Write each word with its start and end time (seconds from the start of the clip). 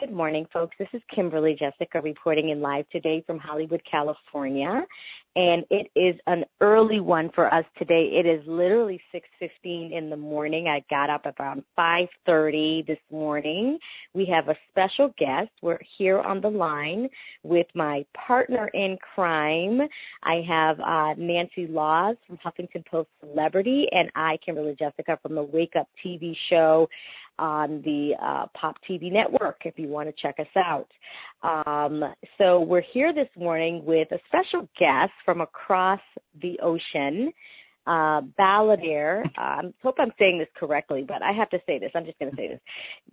Good 0.00 0.10
morning, 0.10 0.46
folks. 0.52 0.74
This 0.78 0.88
is 0.94 1.02
Kimberly 1.14 1.54
Jesika 1.54 2.02
reporting 2.02 2.48
in 2.48 2.60
live 2.60 2.88
today 2.88 3.22
from 3.26 3.38
Hollywood, 3.38 3.82
California. 3.88 4.86
And 5.36 5.66
it 5.70 5.90
is 5.94 6.18
an 6.26 6.46
early 6.62 7.00
one 7.00 7.30
for 7.34 7.52
us 7.52 7.66
today. 7.76 8.06
It 8.06 8.24
is 8.24 8.42
literally 8.46 8.98
6.15 9.14 9.92
in 9.92 10.08
the 10.08 10.16
morning. 10.16 10.68
I 10.68 10.82
got 10.88 11.10
up 11.10 11.26
around 11.38 11.62
5.30 11.78 12.86
this 12.86 12.98
morning. 13.12 13.78
We 14.14 14.24
have 14.26 14.48
a 14.48 14.56
special 14.70 15.12
guest. 15.18 15.50
We're 15.60 15.78
here 15.98 16.20
on 16.20 16.40
the 16.40 16.48
line 16.48 17.10
with 17.42 17.66
my 17.74 18.06
partner 18.14 18.68
in 18.68 18.96
crime. 19.14 19.82
I 20.22 20.36
have 20.48 20.80
uh, 20.80 21.14
Nancy 21.18 21.66
Laws 21.66 22.16
from 22.26 22.38
Huffington 22.38 22.86
Post 22.86 23.10
Celebrity 23.20 23.88
and 23.92 24.10
I, 24.14 24.38
Kimberly 24.38 24.74
Jesika, 24.74 25.20
from 25.20 25.34
the 25.34 25.42
Wake 25.42 25.76
Up 25.76 25.88
TV 26.02 26.34
show 26.48 26.88
on 27.38 27.82
the 27.84 28.14
uh, 28.22 28.46
Pop 28.54 28.76
TV 28.88 29.12
network 29.12 29.62
if 29.64 29.78
you 29.78 29.88
want 29.88 30.08
to 30.08 30.12
check 30.12 30.36
us 30.38 30.46
out. 30.56 30.88
Um, 31.42 32.14
so 32.38 32.60
we're 32.60 32.80
here 32.80 33.12
this 33.12 33.28
morning 33.36 33.84
with 33.84 34.10
a 34.12 34.18
special 34.28 34.68
guest 34.78 35.12
from 35.26 35.42
across 35.42 36.00
the 36.40 36.58
ocean 36.60 37.32
uh, 37.86 38.20
Balladeer. 38.38 39.30
I 39.36 39.62
hope 39.82 39.96
I'm 39.98 40.12
saying 40.18 40.38
this 40.38 40.48
correctly, 40.56 41.04
but 41.06 41.22
I 41.22 41.32
have 41.32 41.50
to 41.50 41.60
say 41.66 41.78
this. 41.78 41.92
I'm 41.94 42.04
just 42.04 42.18
going 42.18 42.30
to 42.30 42.36
say 42.36 42.48
this. 42.48 42.60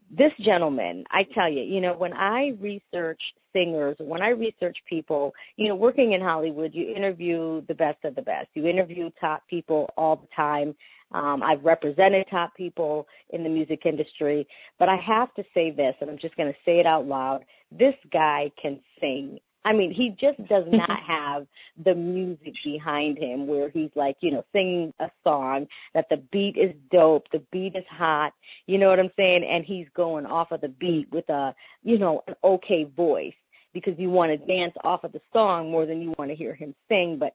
This 0.10 0.34
gentleman, 0.40 1.04
I 1.12 1.24
tell 1.24 1.50
you, 1.50 1.62
you 1.62 1.82
know, 1.82 1.94
when 1.94 2.14
I 2.14 2.56
research 2.60 3.22
singers, 3.54 3.96
when 4.00 4.22
I 4.22 4.30
research 4.30 4.78
people, 4.88 5.34
you 5.58 5.68
know, 5.68 5.76
working 5.76 6.14
in 6.14 6.22
Hollywood, 6.22 6.74
you 6.74 6.94
interview 6.94 7.62
the 7.68 7.76
best 7.76 8.04
of 8.04 8.16
the 8.16 8.22
best. 8.22 8.48
You 8.54 8.68
interview 8.68 9.10
top 9.20 9.44
people 9.48 9.90
all 9.98 10.16
the 10.16 10.28
time. 10.36 10.76
Um, 11.12 11.44
I've 11.44 11.64
represented 11.64 12.26
top 12.32 12.56
people 12.56 13.08
in 13.30 13.44
the 13.44 13.50
music 13.50 13.86
industry, 13.86 14.48
but 14.80 14.90
I 14.90 14.96
have 14.96 15.32
to 15.36 15.44
say 15.54 15.70
this, 15.70 15.96
and 16.02 16.10
I'm 16.10 16.18
just 16.18 16.36
going 16.36 16.52
to 16.52 16.58
say 16.66 16.80
it 16.80 16.88
out 16.88 17.06
loud. 17.06 17.46
This 17.72 17.94
guy 18.12 18.52
can 18.60 18.80
sing 19.00 19.40
I 19.66 19.74
mean, 19.74 19.92
he 19.92 20.10
just 20.12 20.44
does 20.48 20.66
not 20.72 21.00
have 21.02 21.48
the 21.84 21.96
music 21.96 22.54
behind 22.64 23.18
him 23.18 23.48
where 23.48 23.70
he's 23.70 23.92
like, 23.96 24.18
you 24.22 24.32
know, 24.32 24.44
singing 24.54 24.94
a 25.00 25.10
song 25.24 25.68
that 25.94 26.08
the 26.10 26.18
beat 26.32 26.58
is 26.58 26.74
dope, 26.92 27.28
the 27.32 27.44
beat 27.52 27.76
is 27.76 27.86
hot, 27.90 28.34
you 28.68 28.78
know 28.78 28.90
what 28.90 29.00
I'm 29.00 29.12
saying? 29.18 29.44
And 29.44 29.64
he's 29.64 29.88
going 29.96 30.26
off 30.26 30.52
of 30.52 30.62
the 30.62 30.70
beat 30.70 31.12
with 31.12 31.30
a, 31.30 31.56
you 31.84 31.98
know, 31.98 32.24
an 32.28 32.36
okay 32.44 32.86
voice 32.86 33.34
because 33.74 33.98
you 33.98 34.10
want 34.10 34.32
to 34.32 34.38
dance 34.46 34.74
off 34.84 35.04
of 35.04 35.12
the 35.12 35.22
song 35.34 35.72
more 35.72 35.86
than 35.86 36.02
you 36.02 36.14
want 36.18 36.30
to 36.30 36.36
hear 36.36 36.54
him 36.54 36.76
sing. 36.88 37.18
But 37.18 37.34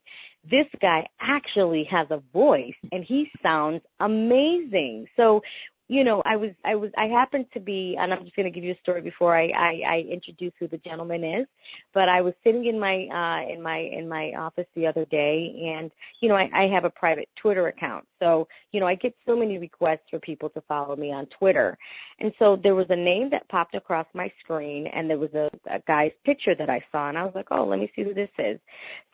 this 0.49 0.67
guy 0.81 1.09
actually 1.21 1.85
has 1.85 2.07
a 2.11 2.23
voice 2.33 2.77
and 2.93 3.05
he 3.05 3.31
sounds 3.43 3.83
amazing. 4.01 5.07
So 5.17 5.43
you 5.89 6.05
know, 6.05 6.23
I 6.27 6.37
was, 6.37 6.51
I 6.65 6.75
was, 6.75 6.91
I 6.99 7.07
happened 7.07 7.47
to 7.55 7.61
be, 7.61 7.97
and 7.99 8.13
I'm 8.13 8.23
just 8.23 8.37
going 8.37 8.45
to 8.45 8.51
give 8.51 8.63
you 8.63 8.73
a 8.73 8.79
story 8.83 9.01
before 9.01 9.35
I, 9.35 9.49
I, 9.49 9.83
I 9.87 10.07
introduce 10.11 10.53
who 10.59 10.69
the 10.69 10.77
gentleman 10.79 11.25
is. 11.25 11.47
But 11.95 12.11
I 12.11 12.21
was 12.21 12.35
sitting 12.45 12.67
in 12.67 12.79
my, 12.79 13.07
uh, 13.07 13.51
in 13.51 13.63
my, 13.63 13.79
in 13.79 14.07
my 14.07 14.35
office 14.35 14.67
the 14.77 14.87
other 14.87 15.07
day, 15.07 15.75
and 15.75 15.91
you 16.21 16.29
know, 16.29 16.37
I, 16.37 16.51
I 16.53 16.69
have 16.69 16.85
a 16.85 16.91
private 16.91 17.29
Twitter 17.37 17.69
account, 17.69 18.07
so 18.21 18.47
you 18.71 18.81
know, 18.81 18.87
I 18.87 18.95
get 18.95 19.15
so 19.27 19.35
many 19.35 19.59
requests 19.59 20.11
for 20.11 20.19
people 20.19 20.51
to 20.51 20.61
follow 20.63 20.95
me 20.95 21.11
on 21.11 21.27
Twitter, 21.27 21.79
and 22.19 22.33
so 22.39 22.57
there 22.57 22.75
was 22.75 22.87
a 22.91 22.97
name 22.97 23.31
that 23.31 23.49
popped 23.49 23.75
across 23.75 24.07
my 24.13 24.31
screen, 24.41 24.87
and 24.89 25.09
there 25.09 25.19
was 25.19 25.33
a, 25.35 25.51
a 25.71 25.81
guy's 25.87 26.13
picture 26.25 26.55
that 26.55 26.69
I 26.69 26.85
saw, 26.93 27.09
and 27.09 27.17
I 27.17 27.25
was 27.25 27.35
like, 27.35 27.49
oh, 27.51 27.65
let 27.65 27.79
me 27.79 27.91
see 27.97 28.03
who 28.03 28.13
this 28.13 28.31
is. 28.39 28.61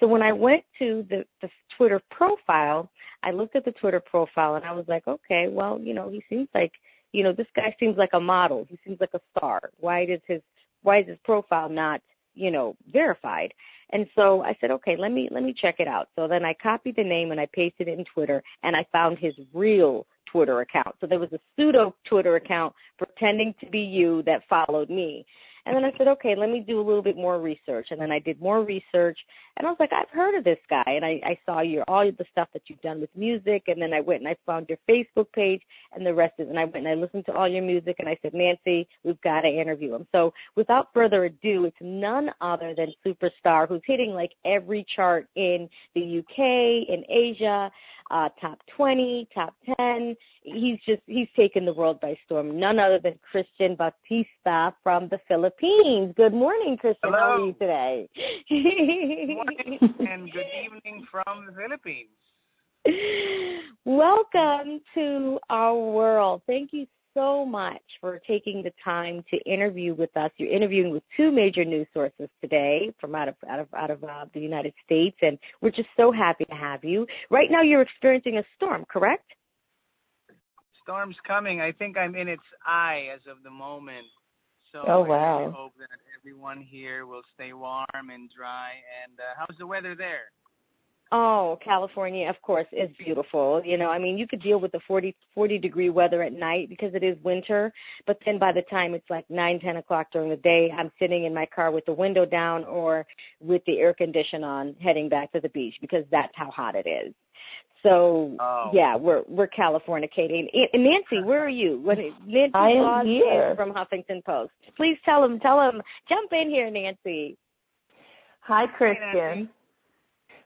So 0.01 0.09
when 0.09 0.23
I 0.23 0.33
went 0.33 0.65
to 0.81 1.07
the, 1.09 1.25
the 1.41 1.49
Twitter 1.77 2.01
profile, 2.11 2.91
I 3.25 3.33
looked 3.33 3.57
at 3.57 3.65
the 3.65 3.73
Twitter 3.73 4.01
profile, 4.01 4.55
and 4.55 4.65
I 4.65 4.73
was 4.73 4.87
like, 4.87 5.09
okay, 5.09 5.49
well, 5.49 5.81
you 5.81 5.95
know, 5.95 6.09
he 6.09 6.23
seems 6.29 6.49
like 6.55 6.73
you 7.15 7.23
know, 7.23 7.33
this 7.33 7.47
guy 7.55 7.75
seems 7.79 7.97
like 7.97 8.13
a 8.13 8.21
model. 8.21 8.67
He 8.69 8.77
seems 8.85 9.01
like 9.01 9.15
a 9.15 9.21
star. 9.37 9.71
Why 9.79 10.05
does 10.05 10.21
his 10.27 10.43
why 10.83 10.99
is 10.99 11.07
his 11.07 11.17
profile 11.25 11.69
not, 11.69 12.03
you 12.35 12.51
know, 12.51 12.77
verified? 12.93 13.55
And 13.91 14.07
so 14.17 14.43
I 14.43 14.57
said, 14.61 14.73
okay, 14.73 14.97
let 14.97 15.13
me 15.13 15.29
let 15.31 15.45
me 15.45 15.55
check 15.55 15.77
it 15.79 15.87
out. 15.87 16.09
So 16.17 16.27
then 16.27 16.45
I 16.45 16.55
copied 16.55 16.97
the 16.97 17.05
name 17.05 17.31
and 17.31 17.41
I 17.41 17.47
pasted 17.47 17.87
it 17.87 17.99
in 17.99 18.05
Twitter 18.05 18.43
and 18.65 18.75
I 18.75 18.85
found 18.91 19.19
his 19.19 19.35
real 19.55 20.07
Twitter 20.27 20.61
account. 20.61 20.97
So 21.01 21.07
there 21.07 21.21
was 21.21 21.33
a 21.33 21.39
pseudo 21.55 21.95
Twitter 22.05 22.35
account 22.35 22.75
pretending 22.99 23.55
to 23.61 23.67
be 23.67 23.81
you 23.81 24.23
that 24.23 24.43
followed 24.49 24.91
me. 24.91 25.25
And 25.67 25.75
then 25.75 25.85
I 25.85 25.93
said, 25.97 26.09
okay, 26.09 26.35
let 26.35 26.51
me 26.51 26.61
do 26.61 26.79
a 26.79 26.83
little 26.83 27.03
bit 27.03 27.17
more 27.17 27.41
research. 27.41 27.89
And 27.91 28.01
then 28.01 28.13
I 28.13 28.19
did 28.19 28.41
more 28.41 28.63
research, 28.63 29.19
and 29.57 29.67
I 29.67 29.71
was 29.71 29.79
like, 29.81 29.93
I've 29.93 30.11
heard 30.11 30.35
of 30.35 30.45
this 30.45 30.59
guy, 30.69 30.85
and 30.87 31.05
I, 31.05 31.21
I 31.25 31.39
saw 31.47 31.61
your 31.61 31.85
all 31.89 32.05
the 32.05 32.27
stuff 32.31 32.49
that 32.53 32.63
you've 32.67 32.83
done 32.83 33.01
with 33.01 33.11
music. 33.17 33.65
And 33.69 33.81
then 33.81 33.95
I 33.95 34.01
went 34.01 34.21
and 34.21 34.29
I 34.29 34.37
found 34.45 34.69
your 34.69 34.79
Facebook 34.89 35.33
page, 35.33 35.63
and 35.93 36.07
the 36.07 36.15
rest 36.15 36.35
is. 36.39 36.49
And 36.49 36.59
I 36.59 36.65
went 36.65 36.87
and 36.87 36.89
I 36.89 36.95
listened 36.95 37.25
to 37.27 37.33
all 37.33 37.49
your 37.49 37.63
music, 37.63 37.97
and 37.99 38.09
I 38.09 38.19
said, 38.21 38.35
Nancy, 38.35 38.87
we've 39.05 39.21
got 39.23 39.43
to 39.43 39.49
interview 39.49 39.95
him. 39.95 40.07
So 40.13 40.35
without 40.55 40.89
further 40.93 41.25
ado, 41.25 41.65
it's 41.65 41.77
none 41.81 42.31
other 42.41 42.75
than 42.75 42.93
Superstar, 43.07 43.67
who's 43.69 43.83
hitting 43.87 44.13
like 44.13 44.33
every 44.45 44.85
chart 44.95 45.29
in 45.35 45.69
the 45.95 46.19
UK, 46.19 46.89
in 46.89 47.05
Asia, 47.09 47.71
uh, 48.11 48.29
top 48.41 48.59
20, 48.77 49.29
top 49.35 49.55
10. 49.79 50.15
He's 50.43 50.79
just 50.87 51.01
he's 51.07 51.29
taken 51.35 51.65
the 51.65 51.73
world 51.73 52.01
by 52.01 52.19
storm. 52.27 52.59
None 52.59 52.79
other 52.79 52.99
than 52.99 53.19
Christian 53.31 53.77
Bautista 53.77 54.75
from 54.83 55.09
the 55.09 55.21
Philippines. 55.27 55.54
Good 55.61 56.35
morning, 56.35 56.77
Christian. 56.77 56.99
Hello. 57.05 57.19
How 57.19 57.43
are 57.43 57.47
you 57.47 57.53
today? 57.55 58.09
good 58.49 59.29
morning 59.29 59.79
and 60.09 60.33
good 60.33 60.47
evening 60.65 61.07
from 61.11 61.47
the 61.47 61.53
Philippines. 61.53 62.11
Welcome 63.85 64.81
to 64.95 65.39
our 65.49 65.77
world. 65.77 66.43
Thank 66.47 66.73
you 66.73 66.87
so 67.15 67.47
much 67.47 67.83
for 68.01 68.21
taking 68.27 68.63
the 68.63 68.73
time 68.83 69.25
to 69.31 69.37
interview 69.51 69.95
with 69.95 70.15
us. 70.17 70.31
You're 70.37 70.51
interviewing 70.51 70.91
with 70.91 71.03
two 71.17 71.31
major 71.31 71.65
news 71.65 71.87
sources 71.95 72.29
today 72.43 72.93
from 73.01 73.15
out 73.15 73.29
of 73.29 73.37
out 73.49 73.61
of 73.61 73.69
out 73.75 73.91
of 73.91 74.03
uh, 74.05 74.27
the 74.35 74.41
United 74.41 74.75
States, 74.85 75.17
and 75.23 75.39
we're 75.61 75.71
just 75.71 75.89
so 75.97 76.13
happy 76.13 76.45
to 76.47 76.55
have 76.55 76.85
you. 76.85 77.07
Right 77.31 77.51
now, 77.51 77.63
you're 77.63 77.83
experiencing 77.83 78.39
a 78.39 78.45
storm, 78.57 78.85
correct? 78.89 79.31
Storm's 80.83 81.17
coming. 81.27 81.61
I 81.63 81.73
think 81.73 81.97
I'm 81.97 82.15
in 82.15 82.29
its 82.29 82.43
eye 82.67 83.09
as 83.15 83.21
of 83.31 83.43
the 83.43 83.51
moment. 83.51 84.07
So 84.75 84.83
oh 84.89 85.05
wow! 85.05 85.37
I 85.37 85.41
really 85.43 85.53
hope 85.53 85.73
that 85.79 85.89
everyone 86.19 86.61
here 86.61 87.07
will 87.07 87.23
stay 87.37 87.53
warm 87.53 87.87
and 88.13 88.29
dry. 88.29 88.73
And 89.05 89.21
uh, 89.21 89.23
how's 89.39 89.57
the 89.57 89.69
weather 89.69 89.95
there? 89.95 90.33
Oh, 91.13 91.61
California, 91.63 92.29
of 92.29 92.43
course, 92.43 92.67
is 92.73 92.91
beautiful. 92.99 93.63
You 93.65 93.79
know, 93.79 93.89
I 93.89 94.01
mean, 94.01 94.19
you 94.19 94.27
could 94.27 94.43
deal 94.43 94.59
with 94.59 94.73
the 94.73 94.81
40, 94.81 95.15
40 95.33 95.59
degree 95.59 95.91
weather 95.91 96.25
at 96.25 96.33
night 96.33 96.69
because 96.69 96.93
it 96.93 97.05
is 97.05 97.17
winter, 97.23 97.73
but 98.05 98.19
then 98.27 98.37
by 98.37 98.51
the 98.51 98.63
time 98.63 98.95
it's 98.95 99.09
like 99.09 99.31
nine, 99.31 99.61
ten 99.61 99.77
o'clock 99.77 100.09
during 100.13 100.29
the 100.29 100.37
day, 100.39 100.73
I'm 100.77 100.91
sitting 100.99 101.23
in 101.23 101.33
my 101.33 101.47
car 101.47 101.71
with 101.71 101.87
the 101.87 101.93
window 101.93 102.27
down 102.27 102.65
or 102.65 103.07
with 103.41 103.65
the 103.67 103.79
air 103.79 103.95
condition 103.95 104.43
on, 104.43 104.75
heading 104.81 105.09
back 105.09 105.31
to 105.35 105.41
the 105.41 105.51
beach 105.51 105.77
because 105.81 106.05
that's 106.11 106.33
how 106.35 106.51
hot 106.51 106.75
it 106.75 106.89
is. 106.89 107.15
So 107.85 108.35
oh. 108.41 108.71
yeah, 108.73 108.97
we're 108.97 109.23
we're 109.29 109.47
Californicating. 109.47 110.49
And 110.73 110.85
Nancy, 110.85 111.23
where 111.23 111.45
are 111.45 111.51
you? 111.51 111.81
What, 111.81 111.99
Nancy 112.27 112.55
I 112.55 112.71
am 112.71 113.07
here 113.07 113.55
from 113.57 113.73
Huffington 113.73 114.25
Post. 114.25 114.53
Please 114.77 114.97
tell 115.05 115.21
them, 115.21 115.39
tell 115.39 115.59
them, 115.59 115.83
jump 116.09 116.33
in 116.33 116.49
here, 116.49 116.71
Nancy. 116.71 117.37
Hi, 118.41 118.67
Christian. 118.67 119.51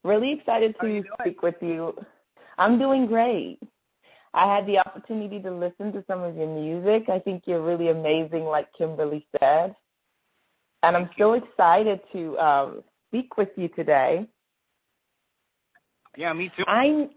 Really 0.05 0.33
excited 0.33 0.75
to 0.81 1.03
speak 1.21 1.43
with 1.43 1.57
you. 1.61 1.95
I'm 2.59 2.79
doing 2.79 3.07
great. 3.07 3.59
I 4.35 4.55
had 4.55 4.67
the 4.67 4.79
opportunity 4.79 5.41
to 5.41 5.51
listen 5.51 5.93
to 5.93 6.05
some 6.07 6.23
of 6.23 6.37
your 6.37 6.49
music. 6.49 7.09
I 7.09 7.19
think 7.19 7.45
you're 7.47 7.63
really 7.63 7.89
amazing, 7.89 8.45
like 8.45 8.69
Kimberly 8.77 9.27
said. 9.39 9.75
And 10.83 10.97
I'm 10.97 11.11
so 11.19 11.33
excited 11.33 12.01
to 12.13 12.39
um, 12.39 12.85
speak 13.09 13.37
with 13.37 13.49
you 13.57 13.69
today. 13.69 14.29
Yeah, 16.17 16.33
me 16.33 16.51
too. 16.57 16.65
I 16.67 17.09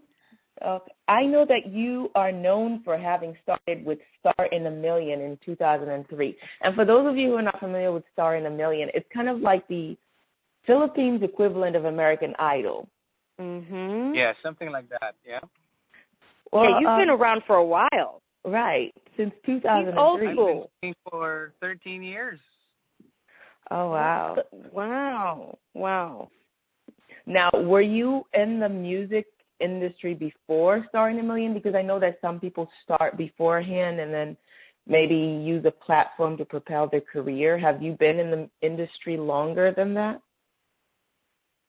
uh, 0.62 0.78
I 1.08 1.24
know 1.24 1.44
that 1.46 1.68
you 1.68 2.10
are 2.14 2.32
known 2.32 2.82
for 2.84 2.96
having 2.96 3.36
started 3.42 3.84
with 3.84 3.98
Star 4.20 4.46
in 4.46 4.66
a 4.66 4.70
Million 4.70 5.20
in 5.20 5.38
2003. 5.44 6.36
And 6.62 6.74
for 6.74 6.84
those 6.84 7.06
of 7.08 7.16
you 7.16 7.30
who 7.30 7.36
are 7.36 7.42
not 7.42 7.60
familiar 7.60 7.92
with 7.92 8.04
Star 8.12 8.36
in 8.36 8.46
a 8.46 8.50
Million, 8.50 8.90
it's 8.94 9.06
kind 9.12 9.28
of 9.28 9.40
like 9.40 9.66
the 9.68 9.96
Philippines 10.66 11.22
equivalent 11.22 11.76
of 11.76 11.86
American 11.86 12.34
Idol. 12.38 12.88
Mhm. 13.40 14.14
Yeah, 14.14 14.32
something 14.42 14.70
like 14.70 14.88
that. 14.88 15.14
Yeah. 15.26 15.40
Well, 16.52 16.68
yeah, 16.68 16.80
you've 16.80 16.90
um, 16.90 16.98
been 17.00 17.10
around 17.10 17.42
for 17.46 17.56
a 17.56 17.64
while. 17.64 18.20
Right, 18.44 18.92
since 19.16 19.32
2003. 19.46 19.86
He's 19.86 19.98
old 19.98 20.34
school. 20.34 20.70
I've 20.76 20.80
been 20.80 20.94
for 21.10 21.52
13 21.60 22.02
years. 22.02 22.40
Oh 23.70 23.90
wow! 23.90 24.36
Wow! 24.72 25.58
Wow! 25.74 26.28
Now, 27.26 27.50
were 27.54 27.80
you 27.80 28.26
in 28.34 28.58
the 28.58 28.68
music 28.68 29.26
industry 29.62 30.14
before 30.14 30.84
Star 30.88 31.10
in 31.10 31.18
a 31.18 31.22
Million? 31.22 31.54
Because 31.54 31.74
I 31.74 31.82
know 31.82 31.98
that 32.00 32.18
some 32.20 32.40
people 32.40 32.68
start 32.82 33.16
beforehand 33.16 34.00
and 34.00 34.12
then 34.12 34.36
maybe 34.86 35.14
use 35.14 35.64
a 35.64 35.70
platform 35.70 36.36
to 36.36 36.44
propel 36.44 36.88
their 36.88 37.00
career. 37.00 37.56
Have 37.58 37.82
you 37.82 37.92
been 37.92 38.18
in 38.18 38.30
the 38.30 38.50
industry 38.60 39.16
longer 39.16 39.72
than 39.76 39.94
that? 39.94 40.20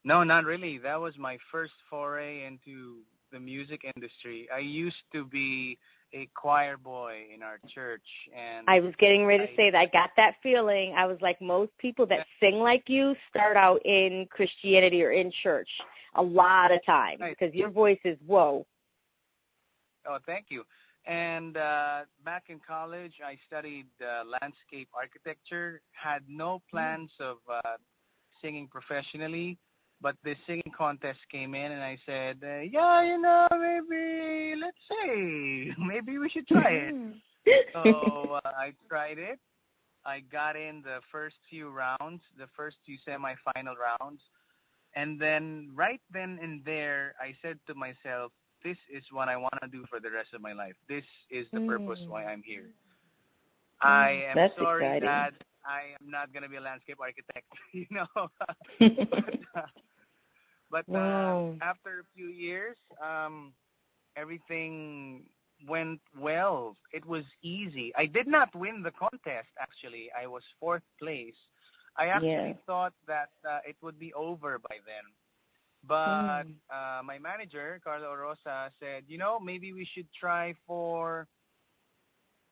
No, 0.04 0.24
not 0.24 0.45
really. 0.45 0.78
That 0.80 1.00
was 1.00 1.18
my 1.18 1.38
first 1.51 1.74
foray 1.90 2.45
into 2.45 2.98
the 3.31 3.40
music 3.40 3.81
industry. 3.96 4.48
I 4.54 4.60
used 4.60 4.98
to 5.13 5.25
be 5.25 5.78
a 6.13 6.30
choir 6.36 6.78
boy 6.78 7.25
in 7.34 7.42
our 7.42 7.60
church 7.74 8.04
and 8.38 8.69
I 8.69 8.80
was 8.80 8.94
getting 9.00 9.25
ready 9.25 9.48
to 9.48 9.54
I, 9.54 9.56
say 9.56 9.72
that 9.72 9.78
I 9.78 9.86
got 9.88 10.12
that 10.18 10.36
feeling. 10.44 10.94
I 10.96 11.06
was 11.06 11.18
like 11.22 11.42
most 11.42 11.72
people 11.80 12.06
that 12.07 12.28
sing 12.39 12.60
like 12.60 12.84
you 12.88 13.16
start 13.30 13.57
out 13.57 13.84
in 13.86 14.28
Christianity 14.30 15.04
or 15.04 15.12
in 15.12 15.31
church 15.42 15.69
a 16.15 16.21
lot 16.21 16.71
of 16.71 16.83
times 16.86 17.19
because 17.19 17.54
your 17.54 17.69
voice 17.69 18.00
is 18.04 18.18
whoa. 18.25 18.65
Oh, 20.07 20.18
thank 20.25 20.45
you. 20.50 20.63
And 21.06 21.57
uh 21.57 22.01
back 22.24 22.45
in 22.48 22.60
college 22.65 23.13
I 23.25 23.38
studied 23.48 23.88
uh, 24.01 24.24
landscape 24.42 24.89
architecture, 24.94 25.81
had 25.92 26.24
no 26.27 26.62
plans 26.71 27.12
of 27.19 27.38
uh 27.51 27.77
singing 28.42 28.68
professionally 28.68 29.57
but 30.04 30.18
the 30.25 30.36
singing 30.45 30.71
contest 30.77 31.19
came 31.31 31.56
in, 31.56 31.71
and 31.71 31.81
I 31.81 31.98
said, 32.06 32.38
uh, 32.44 32.60
"Yeah, 32.60 33.04
you 33.04 33.21
know, 33.21 33.48
maybe 33.51 34.54
let's 34.60 34.77
see, 34.89 35.71
maybe 35.80 36.19
we 36.19 36.30
should 36.30 36.45
try 36.45 36.71
it." 36.71 36.95
so 37.71 38.39
uh, 38.45 38.50
I 38.50 38.74
tried 38.89 39.18
it. 39.18 39.39
I 40.06 40.19
got 40.19 40.57
in 40.57 40.81
the 40.83 41.00
first 41.10 41.38
few 41.50 41.69
rounds, 41.69 42.21
the 42.38 42.48
first 42.56 42.75
few 42.86 42.98
semifinal 43.07 43.75
rounds, 43.80 44.21
and 44.95 45.19
then 45.19 45.69
right 45.74 46.01
then 46.12 46.40
and 46.42 46.63
there, 46.66 47.16
I 47.19 47.36
said 47.42 47.60
to 47.68 47.75
myself, 47.75 48.31
"This 48.63 48.78
is 48.92 49.04
what 49.12 49.30
I 49.30 49.38
want 49.38 49.57
to 49.62 49.68
do 49.68 49.86
for 49.90 50.00
the 50.00 50.12
rest 50.12 50.34
of 50.34 50.42
my 50.42 50.54
life. 50.54 50.75
This 50.88 51.06
is 51.30 51.48
the 51.54 51.60
mm. 51.60 51.68
purpose 51.68 52.00
why 52.07 52.25
I'm 52.25 52.44
here." 52.44 52.69
Mm, 53.84 53.88
I 53.88 54.25
am 54.30 54.36
That's 54.36 54.56
sorry 54.56 54.86
exciting. 54.86 55.07
that 55.07 55.34
I 55.66 55.95
am 56.00 56.10
not 56.10 56.31
going 56.34 56.44
to 56.44 56.50
be 56.50 56.57
a 56.57 56.62
landscape 56.62 56.98
architect, 57.00 57.45
you 57.72 57.86
know. 57.92 58.07
but, 58.13 58.57
uh, 59.56 59.62
but 60.72 60.86
uh, 60.90 60.94
wow. 60.94 61.56
uh, 61.62 61.63
after 61.63 62.00
a 62.00 62.04
few 62.16 62.28
years, 62.28 62.78
um, 63.01 63.54
everything 64.16 65.24
went 65.68 66.00
well. 66.18 66.75
It 66.92 67.06
was 67.06 67.24
easy. 67.42 67.94
I 67.98 68.06
did 68.06 68.28
not 68.28 68.54
win 68.56 68.81
the 68.84 68.92
contest. 68.92 69.50
Actually, 69.60 70.10
I 70.19 70.28
was 70.28 70.44
fourth 70.60 70.84
place. 71.00 71.36
I 71.98 72.07
actually 72.07 72.31
yeah. 72.31 72.54
thought 72.66 72.94
that 73.07 73.30
uh, 73.48 73.60
it 73.68 73.75
would 73.81 74.00
be 74.00 74.13
over 74.13 74.60
by 74.60 74.78
then. 74.86 75.06
But 75.86 76.44
mm. 76.44 76.56
uh, 76.72 77.04
my 77.04 77.19
manager, 77.19 77.80
Carlo 77.84 78.16
Rosa, 78.16 78.72
said, 78.80 79.04
you 79.07 79.18
know, 79.18 79.40
maybe 79.40 79.74
we 79.74 79.88
should 79.94 80.07
try 80.18 80.54
for 80.66 81.28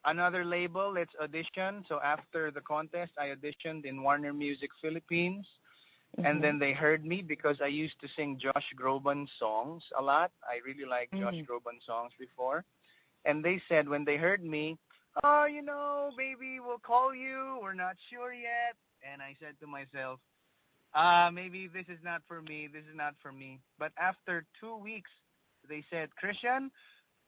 another 0.05 0.43
label. 0.43 0.91
Let's 0.93 1.13
audition. 1.21 1.85
So 1.87 1.99
after 2.03 2.51
the 2.51 2.61
contest, 2.61 3.13
I 3.17 3.27
auditioned 3.27 3.85
in 3.85 4.03
Warner 4.03 4.33
Music 4.33 4.69
Philippines. 4.81 5.45
Mm-hmm. 6.17 6.25
And 6.25 6.43
then 6.43 6.59
they 6.59 6.73
heard 6.73 7.05
me 7.05 7.21
because 7.21 7.57
I 7.63 7.67
used 7.67 7.95
to 8.01 8.07
sing 8.17 8.37
Josh 8.37 8.65
Groban 8.77 9.27
songs 9.39 9.81
a 9.97 10.01
lot. 10.01 10.31
I 10.43 10.59
really 10.65 10.87
liked 10.87 11.13
mm-hmm. 11.13 11.23
Josh 11.23 11.45
Groban 11.49 11.79
songs 11.85 12.11
before. 12.19 12.65
And 13.23 13.43
they 13.45 13.61
said 13.69 13.87
when 13.87 14.03
they 14.03 14.17
heard 14.17 14.43
me, 14.43 14.77
oh, 15.23 15.45
you 15.45 15.61
know, 15.61 16.11
maybe 16.17 16.59
we'll 16.59 16.79
call 16.79 17.15
you. 17.15 17.59
We're 17.61 17.73
not 17.73 17.95
sure 18.09 18.33
yet. 18.33 18.75
And 19.09 19.21
I 19.21 19.35
said 19.39 19.55
to 19.61 19.67
myself, 19.67 20.19
ah, 20.93 21.27
uh, 21.27 21.31
maybe 21.31 21.67
this 21.67 21.85
is 21.87 21.99
not 22.03 22.21
for 22.27 22.41
me. 22.41 22.67
This 22.71 22.83
is 22.83 22.95
not 22.95 23.15
for 23.21 23.31
me. 23.31 23.59
But 23.79 23.91
after 23.99 24.45
two 24.59 24.75
weeks, 24.77 25.09
they 25.67 25.83
said, 25.89 26.09
Christian, 26.15 26.71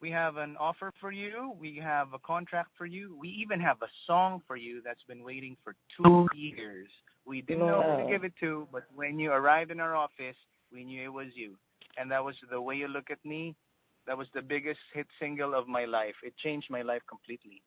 we 0.02 0.12
have 0.12 0.38
an 0.38 0.58
offer 0.60 0.92
for 1.00 1.12
you. 1.12 1.56
We 1.60 1.80
have 1.82 2.14
a 2.14 2.20
contract 2.20 2.72
for 2.78 2.86
you. 2.86 3.16
We 3.20 3.30
even 3.30 3.60
have 3.62 3.78
a 3.82 3.88
song 4.06 4.42
for 4.46 4.58
you 4.58 4.82
that's 4.84 5.04
been 5.08 5.24
waiting 5.24 5.56
for 5.64 5.76
two 5.96 6.28
years. 6.36 6.90
We 7.26 7.42
didn't 7.42 7.68
know 7.68 7.82
who 7.82 8.04
to 8.04 8.10
give 8.10 8.26
it 8.26 8.34
to, 8.42 8.68
but 8.72 8.84
when 8.94 9.18
you 9.18 9.32
arrived 9.32 9.72
in 9.72 9.80
our 9.80 9.96
office, 9.96 10.36
we 10.74 10.84
knew 10.84 11.04
it 11.04 11.14
was 11.14 11.28
you. 11.36 11.56
And 11.98 12.12
that 12.12 12.24
was 12.24 12.36
The 12.52 12.60
Way 12.60 12.76
You 12.76 12.90
Look 12.90 13.12
at 13.12 13.24
Me. 13.24 13.56
That 14.06 14.18
was 14.18 14.28
the 14.34 14.42
biggest 14.42 14.80
hit 14.94 15.08
single 15.22 15.54
of 15.54 15.70
my 15.70 15.86
life. 15.86 16.16
It 16.22 16.36
changed 16.36 16.70
my 16.70 16.82
life 16.82 17.02
completely. 17.08 17.62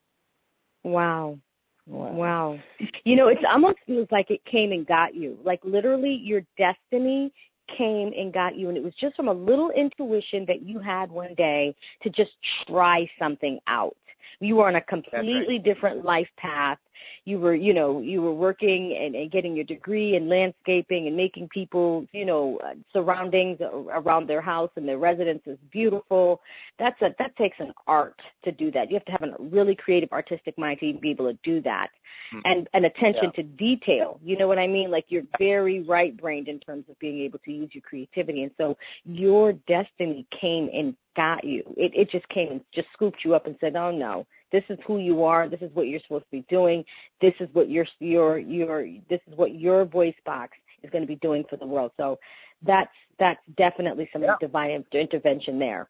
Wow. 0.85 1.39
Wow. 1.87 2.13
wow. 2.13 2.59
You 3.05 3.17
know, 3.17 3.29
it 3.29 3.39
almost 3.45 3.79
feels 3.87 4.09
like 4.11 4.31
it 4.31 4.45
came 4.45 4.73
and 4.73 4.87
got 4.87 5.15
you. 5.15 5.39
Like 5.45 5.61
literally 5.65 6.15
your 6.15 6.43
destiny 6.59 7.33
came 7.77 8.13
and 8.17 8.33
got 8.33 8.57
you 8.57 8.69
and 8.69 8.77
it 8.77 8.85
was 8.85 8.95
just 9.01 9.17
from 9.17 9.29
a 9.29 9.33
little 9.33 9.71
intuition 9.71 10.45
that 10.47 10.63
you 10.63 10.79
had 10.79 11.11
one 11.11 11.35
day 11.35 11.75
to 12.03 12.11
just 12.11 12.33
try 12.67 13.09
something 13.19 13.59
out. 13.67 13.97
You 14.41 14.57
were 14.57 14.69
on 14.69 14.77
a 14.77 14.81
completely 14.81 15.57
right. 15.57 15.65
different 15.65 16.05
life 16.05 16.29
path 16.37 16.79
you 17.25 17.39
were 17.39 17.55
you 17.55 17.75
know 17.75 18.01
you 18.01 18.23
were 18.23 18.33
working 18.33 18.97
and, 18.97 19.15
and 19.15 19.31
getting 19.31 19.55
your 19.55 19.65
degree 19.65 20.17
in 20.17 20.29
landscaping 20.29 21.07
and 21.07 21.17
making 21.17 21.49
people 21.49 22.07
you 22.13 22.25
know 22.25 22.59
uh, 22.65 22.75
surroundings 22.93 23.59
around 23.61 24.29
their 24.29 24.41
house 24.41 24.71
and 24.77 24.89
their 24.89 24.99
residence 24.99 25.43
is 25.47 25.59
beautiful. 25.71 26.41
That's 26.79 27.01
a 27.03 27.15
that 27.19 27.37
takes 27.37 27.57
an 27.61 27.73
art 27.87 28.21
to 28.45 28.53
do 28.53 28.71
that. 28.73 28.91
You 28.91 28.95
have 28.95 29.05
to 29.07 29.13
have 29.13 29.23
a 29.23 29.37
really 29.39 29.75
creative 29.75 30.13
artistic 30.13 30.57
mind 30.59 30.81
to 30.81 30.87
even 30.87 31.01
be 31.01 31.11
able 31.11 31.31
to 31.31 31.39
do 31.43 31.61
that. 31.63 31.91
Mm-hmm. 32.33 32.41
and 32.45 32.69
an 32.73 32.85
attention 32.87 33.25
yeah. 33.25 33.31
to 33.31 33.43
detail. 33.43 34.21
You 34.25 34.37
know 34.37 34.49
what 34.49 34.59
i 34.59 34.67
mean? 34.67 34.91
Like 34.91 35.07
you're 35.09 35.25
very 35.39 35.83
right 35.83 36.17
brained 36.17 36.49
in 36.49 36.59
terms 36.59 36.85
of 36.89 36.99
being 36.99 37.21
able 37.21 37.39
to 37.41 37.53
use 37.53 37.71
your 37.73 37.83
creativity. 37.83 38.43
And 38.43 38.53
so 38.57 38.77
your 39.05 39.53
destiny 39.69 40.27
came 40.31 40.69
and 40.73 40.97
got 41.15 41.45
you. 41.45 41.63
It 41.77 41.93
it 41.95 42.11
just 42.11 42.29
came 42.29 42.51
and 42.51 42.61
just 42.75 42.89
scooped 42.93 43.25
you 43.25 43.35
up 43.35 43.47
and 43.47 43.57
said 43.61 43.77
oh 43.77 43.91
no 43.91 44.27
this 44.53 44.65
is 44.69 44.79
who 44.87 44.99
you 44.99 45.25
are. 45.25 45.49
This 45.49 45.61
is 45.61 45.71
what 45.75 45.89
you're 45.89 46.01
supposed 46.01 46.25
to 46.25 46.31
be 46.31 46.45
doing. 46.49 46.85
This 47.21 47.35
is 47.41 47.49
what 47.53 47.69
your 47.71 47.87
your 48.01 48.39
your 48.39 48.87
this 49.09 49.21
is 49.27 49.37
what 49.37 49.55
your 49.55 49.85
voice 49.85 50.15
box 50.25 50.57
is 50.83 50.91
going 50.91 51.03
to 51.03 51.09
be 51.09 51.17
doing 51.17 51.45
for 51.49 51.57
the 51.57 51.67
world. 51.67 51.93
So 51.97 52.19
that's 52.63 52.91
that's 53.19 53.41
definitely 53.57 54.09
some 54.13 54.23
yeah. 54.23 54.37
divine 54.41 54.85
intervention 54.93 55.59
there. 55.59 55.89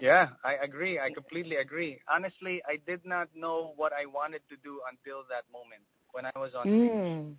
Yeah, 0.00 0.28
I 0.44 0.54
agree. 0.62 0.98
I 0.98 1.10
completely 1.10 1.56
agree. 1.56 1.98
Honestly, 2.12 2.60
I 2.68 2.78
did 2.86 3.00
not 3.04 3.28
know 3.34 3.72
what 3.76 3.92
I 3.92 4.06
wanted 4.06 4.42
to 4.50 4.56
do 4.62 4.80
until 4.90 5.22
that 5.30 5.44
moment 5.52 5.82
when 6.12 6.26
I 6.26 6.32
was 6.36 6.50
on 6.54 6.66
mm. 6.66 7.34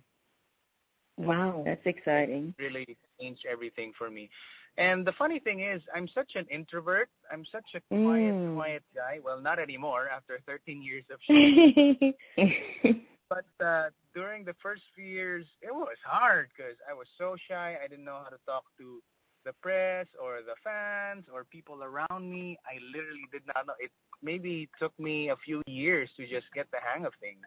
Wow, 1.18 1.62
that's 1.64 1.84
exciting. 1.86 2.54
It 2.58 2.62
really 2.62 2.96
changed 3.20 3.46
everything 3.50 3.92
for 3.96 4.10
me. 4.10 4.28
And 4.78 5.06
the 5.06 5.12
funny 5.12 5.38
thing 5.38 5.60
is, 5.60 5.80
I'm 5.94 6.08
such 6.08 6.32
an 6.34 6.46
introvert. 6.50 7.08
I'm 7.32 7.44
such 7.50 7.64
a 7.74 7.80
quiet, 7.88 8.34
mm. 8.34 8.54
quiet 8.54 8.82
guy. 8.94 9.20
Well, 9.24 9.40
not 9.40 9.58
anymore 9.58 10.08
after 10.14 10.38
13 10.46 10.82
years 10.82 11.04
of 11.10 11.18
shooting. 11.26 12.12
but 13.30 13.64
uh, 13.64 13.88
during 14.14 14.44
the 14.44 14.54
first 14.62 14.82
few 14.94 15.06
years, 15.06 15.46
it 15.62 15.74
was 15.74 15.96
hard 16.04 16.48
because 16.54 16.76
I 16.88 16.92
was 16.92 17.06
so 17.16 17.36
shy. 17.48 17.76
I 17.82 17.88
didn't 17.88 18.04
know 18.04 18.20
how 18.22 18.28
to 18.28 18.38
talk 18.46 18.64
to 18.78 19.02
the 19.46 19.52
press 19.62 20.06
or 20.20 20.40
the 20.44 20.56
fans 20.62 21.24
or 21.32 21.44
people 21.44 21.82
around 21.82 22.30
me. 22.30 22.58
I 22.66 22.78
literally 22.94 23.26
did 23.32 23.42
not 23.46 23.66
know. 23.66 23.74
It 23.78 23.90
maybe 24.22 24.68
took 24.78 24.98
me 24.98 25.30
a 25.30 25.36
few 25.36 25.62
years 25.66 26.10
to 26.18 26.26
just 26.26 26.46
get 26.54 26.66
the 26.70 26.78
hang 26.82 27.06
of 27.06 27.12
things. 27.20 27.46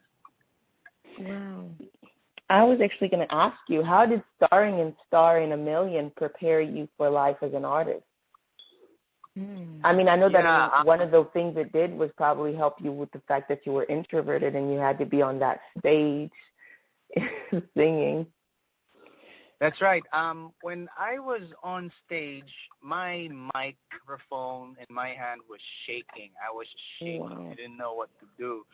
Wow. 1.19 1.65
I 2.49 2.63
was 2.63 2.79
actually 2.81 3.09
going 3.09 3.27
to 3.27 3.33
ask 3.33 3.57
you, 3.67 3.83
how 3.83 4.05
did 4.05 4.23
starring 4.43 4.79
in 4.79 4.95
Star 5.07 5.39
in 5.39 5.51
a 5.51 5.57
Million 5.57 6.11
prepare 6.15 6.61
you 6.61 6.87
for 6.97 7.09
life 7.09 7.37
as 7.41 7.53
an 7.53 7.63
artist? 7.63 8.03
Mm. 9.37 9.79
I 9.83 9.93
mean, 9.93 10.09
I 10.09 10.15
know 10.15 10.29
that 10.29 10.85
one 10.85 11.01
of 11.01 11.11
the 11.11 11.25
things 11.33 11.55
it 11.57 11.71
did 11.71 11.93
was 11.93 12.09
probably 12.17 12.55
help 12.55 12.75
you 12.81 12.91
with 12.91 13.11
the 13.11 13.21
fact 13.27 13.47
that 13.49 13.61
you 13.65 13.71
were 13.71 13.85
introverted 13.85 14.55
and 14.55 14.73
you 14.73 14.79
had 14.79 14.97
to 14.97 15.05
be 15.05 15.21
on 15.21 15.39
that 15.39 15.59
stage 15.77 16.31
singing. 17.77 18.25
That's 19.59 19.81
right. 19.81 20.03
Um, 20.13 20.53
when 20.61 20.87
I 20.97 21.19
was 21.19 21.41
on 21.63 21.91
stage, 22.05 22.51
my 22.81 23.29
microphone 23.53 24.77
in 24.79 24.95
my 24.95 25.09
hand 25.09 25.41
was 25.49 25.59
shaking. 25.85 26.31
I 26.39 26.53
was 26.53 26.67
shaking. 26.97 27.19
Wow. 27.19 27.49
I 27.51 27.55
didn't 27.55 27.77
know 27.77 27.93
what 27.93 28.09
to 28.21 28.25
do. 28.37 28.65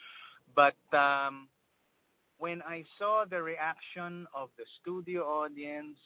But 0.56 0.76
um, 0.96 1.48
when 2.38 2.62
I 2.64 2.84
saw 3.00 3.26
the 3.30 3.42
reaction 3.42 4.28
of 4.36 4.50
the 4.58 4.66
studio 4.82 5.24
audience, 5.24 5.98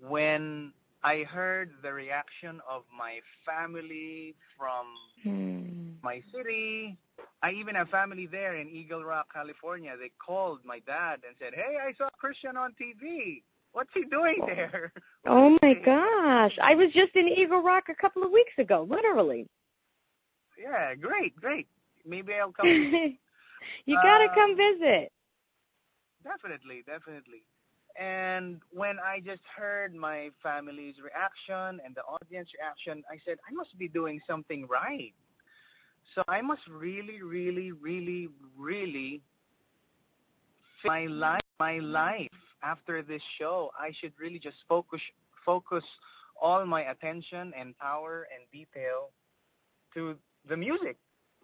when 0.00 0.72
I 1.04 1.24
heard 1.24 1.72
the 1.82 1.92
reaction 1.92 2.60
of 2.68 2.82
my 2.96 3.18
family 3.44 4.34
from 4.56 4.86
hmm. 5.22 5.90
my 6.02 6.22
city, 6.34 6.96
I 7.42 7.52
even 7.52 7.74
have 7.74 7.88
family 7.88 8.26
there 8.26 8.56
in 8.56 8.68
Eagle 8.68 9.04
Rock, 9.04 9.26
California. 9.32 9.94
They 9.98 10.10
called 10.24 10.60
my 10.64 10.78
dad 10.86 11.20
and 11.26 11.36
said, 11.38 11.54
"Hey, 11.54 11.76
I 11.80 11.92
saw 11.94 12.08
Christian 12.18 12.56
on 12.56 12.74
TV. 12.80 13.42
What's 13.72 13.90
he 13.94 14.04
doing 14.04 14.42
there?" 14.46 14.92
oh 15.26 15.58
my 15.62 15.74
gosh! 15.74 16.56
I 16.62 16.74
was 16.74 16.92
just 16.92 17.14
in 17.16 17.28
Eagle 17.28 17.62
Rock 17.62 17.84
a 17.88 17.94
couple 17.94 18.22
of 18.22 18.30
weeks 18.30 18.52
ago, 18.58 18.86
literally. 18.88 19.48
Yeah, 20.60 20.94
great, 20.94 21.34
great. 21.36 21.66
Maybe 22.06 22.34
I'll 22.34 22.52
come. 22.60 23.18
You 23.86 23.96
gotta 24.02 24.24
um, 24.24 24.34
come 24.34 24.56
visit. 24.56 25.10
Definitely, 26.24 26.84
definitely. 26.86 27.42
And 28.00 28.60
when 28.70 28.96
I 28.98 29.20
just 29.20 29.42
heard 29.54 29.94
my 29.94 30.30
family's 30.42 30.94
reaction 31.02 31.80
and 31.84 31.94
the 31.94 32.02
audience 32.02 32.48
reaction, 32.58 33.02
I 33.10 33.18
said, 33.24 33.38
I 33.48 33.52
must 33.52 33.76
be 33.78 33.88
doing 33.88 34.20
something 34.26 34.66
right. 34.66 35.12
So 36.14 36.22
I 36.28 36.40
must 36.40 36.62
really, 36.70 37.22
really, 37.22 37.72
really, 37.72 38.28
really 38.58 39.20
my 40.84 41.06
life 41.06 41.40
my 41.60 41.78
life 41.78 42.28
after 42.62 43.02
this 43.02 43.22
show. 43.38 43.70
I 43.78 43.92
should 44.00 44.12
really 44.18 44.38
just 44.38 44.56
focus 44.68 45.00
focus 45.44 45.84
all 46.40 46.64
my 46.66 46.82
attention 46.82 47.52
and 47.58 47.76
power 47.78 48.26
and 48.34 48.42
detail 48.50 49.10
to 49.94 50.16
the 50.48 50.56
music, 50.56 50.96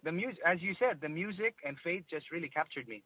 the 0.03 0.11
music, 0.11 0.39
as 0.45 0.61
you 0.61 0.75
said, 0.79 0.99
the 1.01 1.09
music 1.09 1.55
and 1.65 1.77
faith 1.83 2.03
just 2.09 2.31
really 2.31 2.49
captured 2.49 2.87
me. 2.87 3.03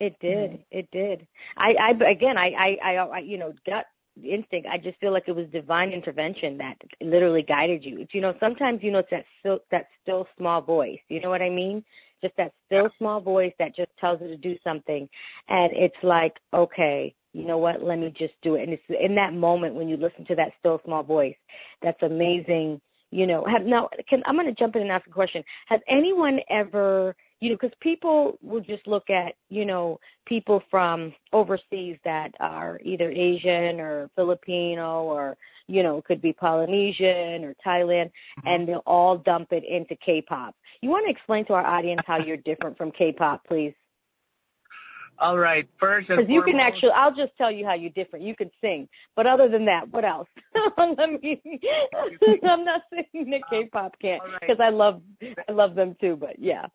It 0.00 0.18
did. 0.20 0.52
Mm-hmm. 0.52 0.62
It 0.70 0.90
did. 0.90 1.26
I, 1.56 1.74
I 1.74 1.90
again, 2.10 2.38
I, 2.38 2.78
I, 2.82 2.94
I, 2.96 3.18
you 3.18 3.38
know, 3.38 3.52
gut 3.66 3.86
instinct. 4.22 4.68
I 4.70 4.78
just 4.78 4.98
feel 4.98 5.12
like 5.12 5.24
it 5.28 5.36
was 5.36 5.46
divine 5.48 5.90
intervention 5.90 6.58
that 6.58 6.76
literally 7.00 7.42
guided 7.42 7.84
you. 7.84 8.06
You 8.12 8.20
know, 8.20 8.34
sometimes 8.40 8.82
you 8.82 8.90
know 8.90 9.00
it's 9.00 9.10
that 9.10 9.24
still 9.40 9.60
that 9.70 9.88
still 10.02 10.26
small 10.36 10.62
voice. 10.62 11.00
You 11.08 11.20
know 11.20 11.30
what 11.30 11.42
I 11.42 11.50
mean? 11.50 11.84
Just 12.22 12.36
that 12.36 12.52
still 12.66 12.90
small 12.98 13.20
voice 13.20 13.52
that 13.58 13.76
just 13.76 13.90
tells 13.98 14.20
you 14.20 14.28
to 14.28 14.36
do 14.36 14.56
something, 14.64 15.08
and 15.48 15.72
it's 15.72 15.96
like, 16.02 16.38
okay, 16.52 17.14
you 17.32 17.44
know 17.44 17.58
what? 17.58 17.82
Let 17.82 17.98
me 17.98 18.12
just 18.16 18.34
do 18.42 18.56
it. 18.56 18.62
And 18.62 18.72
it's 18.72 18.82
in 18.88 19.14
that 19.16 19.34
moment 19.34 19.74
when 19.74 19.88
you 19.88 19.96
listen 19.96 20.24
to 20.26 20.34
that 20.36 20.52
still 20.58 20.80
small 20.84 21.02
voice, 21.02 21.36
that's 21.82 22.02
amazing. 22.02 22.80
You 23.10 23.26
know, 23.26 23.44
have 23.44 23.64
now. 23.64 23.88
Can 24.08 24.22
I'm 24.26 24.36
going 24.36 24.46
to 24.46 24.52
jump 24.52 24.76
in 24.76 24.82
and 24.82 24.90
ask 24.90 25.06
a 25.06 25.10
question. 25.10 25.42
Has 25.66 25.80
anyone 25.88 26.40
ever 26.48 27.14
you 27.40 27.48
know, 27.48 27.56
because 27.56 27.76
people 27.80 28.38
will 28.42 28.60
just 28.60 28.86
look 28.86 29.08
at, 29.08 29.34
you 29.48 29.64
know, 29.64 29.98
people 30.26 30.62
from 30.70 31.12
overseas 31.32 31.96
that 32.04 32.34
are 32.38 32.78
either 32.84 33.10
Asian 33.10 33.80
or 33.80 34.10
Filipino 34.14 35.04
or, 35.04 35.38
you 35.66 35.82
know, 35.82 36.02
could 36.02 36.20
be 36.20 36.34
Polynesian 36.34 37.44
or 37.44 37.54
Thailand, 37.64 38.06
mm-hmm. 38.06 38.46
and 38.46 38.68
they'll 38.68 38.82
all 38.86 39.16
dump 39.16 39.52
it 39.52 39.64
into 39.64 39.96
K-pop. 39.96 40.54
You 40.82 40.90
want 40.90 41.06
to 41.06 41.10
explain 41.10 41.46
to 41.46 41.54
our 41.54 41.64
audience 41.64 42.02
how 42.06 42.18
you're 42.18 42.36
different 42.36 42.76
from 42.76 42.90
K-pop, 42.92 43.46
please? 43.46 43.74
All 45.20 45.38
right. 45.38 45.68
First, 45.78 46.08
because 46.08 46.24
you 46.28 46.42
can 46.42 46.58
actually, 46.58 46.92
I'll 46.92 47.14
just 47.14 47.36
tell 47.36 47.50
you 47.50 47.66
how 47.66 47.74
you're 47.74 47.90
different. 47.90 48.24
You 48.24 48.34
can 48.34 48.50
sing, 48.62 48.88
but 49.16 49.26
other 49.26 49.48
than 49.48 49.66
that, 49.66 49.86
what 49.90 50.04
else? 50.04 50.28
I 50.78 51.18
mean, 51.22 51.40
I'm 52.42 52.64
not 52.64 52.82
saying 52.90 53.30
that 53.30 53.42
K-pop 53.50 53.96
can't, 54.00 54.22
because 54.40 54.58
right. 54.58 54.68
I 54.68 54.70
love, 54.70 55.02
I 55.46 55.52
love 55.52 55.74
them 55.74 55.94
too. 56.00 56.16
But 56.16 56.38
yeah. 56.38 56.66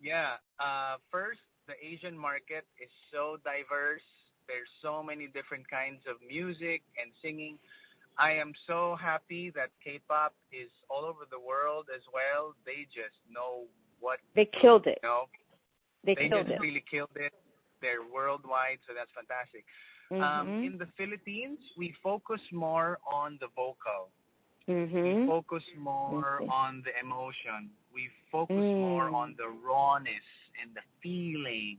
Yeah. 0.00 0.32
Uh, 0.58 0.96
first, 1.10 1.40
the 1.66 1.74
Asian 1.86 2.16
market 2.16 2.64
is 2.82 2.88
so 3.12 3.36
diverse. 3.44 4.02
There's 4.48 4.68
so 4.80 5.02
many 5.02 5.26
different 5.26 5.68
kinds 5.68 6.00
of 6.08 6.16
music 6.26 6.82
and 7.00 7.12
singing. 7.22 7.58
I 8.18 8.32
am 8.32 8.52
so 8.66 8.96
happy 8.98 9.50
that 9.50 9.68
K-pop 9.84 10.34
is 10.52 10.70
all 10.88 11.04
over 11.04 11.20
the 11.30 11.38
world 11.38 11.86
as 11.94 12.02
well. 12.14 12.54
They 12.64 12.86
just 12.86 13.14
know 13.30 13.64
what 14.00 14.20
they 14.34 14.46
killed 14.46 14.86
it. 14.86 14.98
You 15.02 15.08
know? 15.08 15.24
They, 16.04 16.14
they 16.14 16.28
killed 16.30 16.46
just 16.46 16.54
it. 16.54 16.60
really 16.60 16.84
killed 16.90 17.10
it. 17.16 17.32
They're 17.80 18.02
worldwide, 18.02 18.78
so 18.86 18.94
that's 18.94 19.10
fantastic. 19.14 19.64
Um, 20.10 20.18
mm-hmm. 20.18 20.22
Um, 20.22 20.64
in 20.64 20.78
the 20.78 20.88
Philippines, 20.96 21.58
we 21.76 21.94
focus 22.02 22.40
more 22.52 22.98
on 23.12 23.38
the 23.40 23.48
vocal. 23.54 24.10
Mm-hmm. 24.68 25.20
We 25.20 25.26
focus 25.26 25.62
more 25.78 26.40
on 26.50 26.82
the 26.84 26.92
emotion. 27.02 27.70
We 27.92 28.08
focus 28.30 28.56
mm. 28.56 28.80
more 28.80 29.08
on 29.08 29.34
the 29.38 29.48
rawness 29.66 30.28
and 30.60 30.74
the 30.74 30.82
feeling 31.02 31.78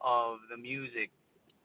of 0.00 0.38
the 0.50 0.56
music. 0.56 1.10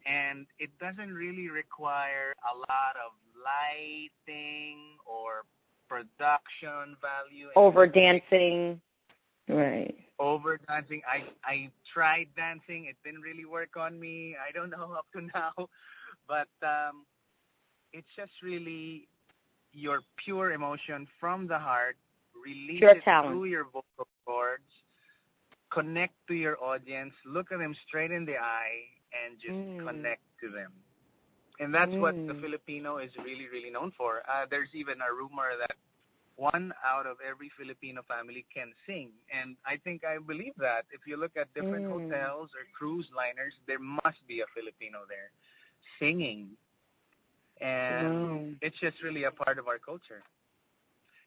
And 0.05 0.45
it 0.57 0.69
doesn't 0.79 1.13
really 1.13 1.49
require 1.49 2.35
a 2.53 2.57
lot 2.57 2.95
of 3.05 3.13
lighting 3.39 4.79
or 5.05 5.45
production 5.87 6.97
value. 7.01 7.47
Over 7.55 7.87
dancing. 7.87 8.81
Right. 9.47 9.95
Over 10.19 10.59
dancing. 10.67 11.01
I 11.07 11.23
I 11.43 11.71
tried 11.93 12.27
dancing. 12.35 12.85
It 12.85 12.97
didn't 13.05 13.21
really 13.21 13.45
work 13.45 13.77
on 13.77 13.99
me. 13.99 14.35
I 14.35 14.51
don't 14.51 14.69
know 14.69 14.93
up 14.97 15.05
to 15.15 15.21
now. 15.21 15.53
But 16.27 16.49
um 16.61 17.05
it's 17.93 18.07
just 18.15 18.31
really 18.43 19.07
your 19.73 20.01
pure 20.17 20.51
emotion 20.51 21.07
from 21.19 21.47
the 21.47 21.57
heart, 21.57 21.95
release 22.43 22.79
pure 22.79 22.97
it 22.97 23.03
talent. 23.03 23.31
through 23.31 23.45
your 23.45 23.65
vocal 23.65 24.07
cords, 24.25 24.63
connect 25.71 26.13
to 26.27 26.33
your 26.33 26.61
audience, 26.63 27.13
look 27.25 27.51
at 27.51 27.59
them 27.59 27.75
straight 27.87 28.11
in 28.11 28.25
the 28.25 28.37
eye, 28.37 28.85
and 29.13 29.39
just 29.39 29.53
mm. 29.53 29.85
connect 29.85 30.21
to 30.41 30.49
them. 30.49 30.71
And 31.59 31.73
that's 31.73 31.91
mm. 31.91 31.99
what 31.99 32.15
the 32.15 32.33
mm. 32.33 32.41
Filipino 32.41 32.97
is 32.97 33.11
really, 33.17 33.47
really 33.51 33.69
known 33.69 33.91
for. 33.97 34.21
Uh, 34.29 34.45
there's 34.49 34.69
even 34.73 34.95
a 35.01 35.13
rumor 35.13 35.49
that 35.59 35.75
one 36.39 36.71
out 36.85 37.05
of 37.05 37.17
every 37.27 37.51
Filipino 37.59 38.01
family 38.07 38.45
can 38.53 38.71
sing. 38.87 39.11
And 39.29 39.57
I 39.65 39.75
think 39.77 40.03
I 40.05 40.17
believe 40.17 40.53
that. 40.57 40.85
If 40.91 41.01
you 41.05 41.17
look 41.17 41.35
at 41.35 41.53
different 41.53 41.85
mm. 41.85 41.91
hotels 41.91 42.49
or 42.55 42.63
cruise 42.77 43.07
liners, 43.15 43.53
there 43.67 43.79
must 43.79 44.21
be 44.27 44.39
a 44.39 44.47
Filipino 44.55 44.99
there 45.09 45.31
singing 45.99 46.49
and 47.61 48.55
it's 48.61 48.77
just 48.79 49.01
really 49.03 49.25
a 49.25 49.31
part 49.31 49.59
of 49.59 49.67
our 49.67 49.77
culture. 49.77 50.23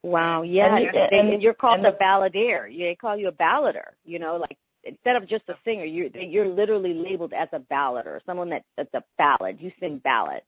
Wow, 0.02 0.42
yeah, 0.42 0.76
and, 0.76 0.96
and, 0.96 1.28
and 1.34 1.42
you're 1.42 1.54
called 1.54 1.84
a 1.84 1.92
balladeer. 1.92 2.76
They 2.76 2.96
call 3.00 3.16
you 3.16 3.28
a 3.28 3.32
ballader. 3.32 3.92
You 4.04 4.18
know, 4.18 4.36
like 4.36 4.56
instead 4.84 5.16
of 5.16 5.28
just 5.28 5.44
a 5.48 5.54
singer, 5.64 5.84
you're 5.84 6.08
you're 6.08 6.48
literally 6.48 6.94
labeled 6.94 7.32
as 7.32 7.48
a 7.52 7.60
ballader, 7.60 8.18
someone 8.26 8.50
that 8.50 8.64
that's 8.76 8.92
a 8.94 9.04
ballad. 9.16 9.58
You 9.60 9.70
sing 9.78 9.98
ballads. 9.98 10.46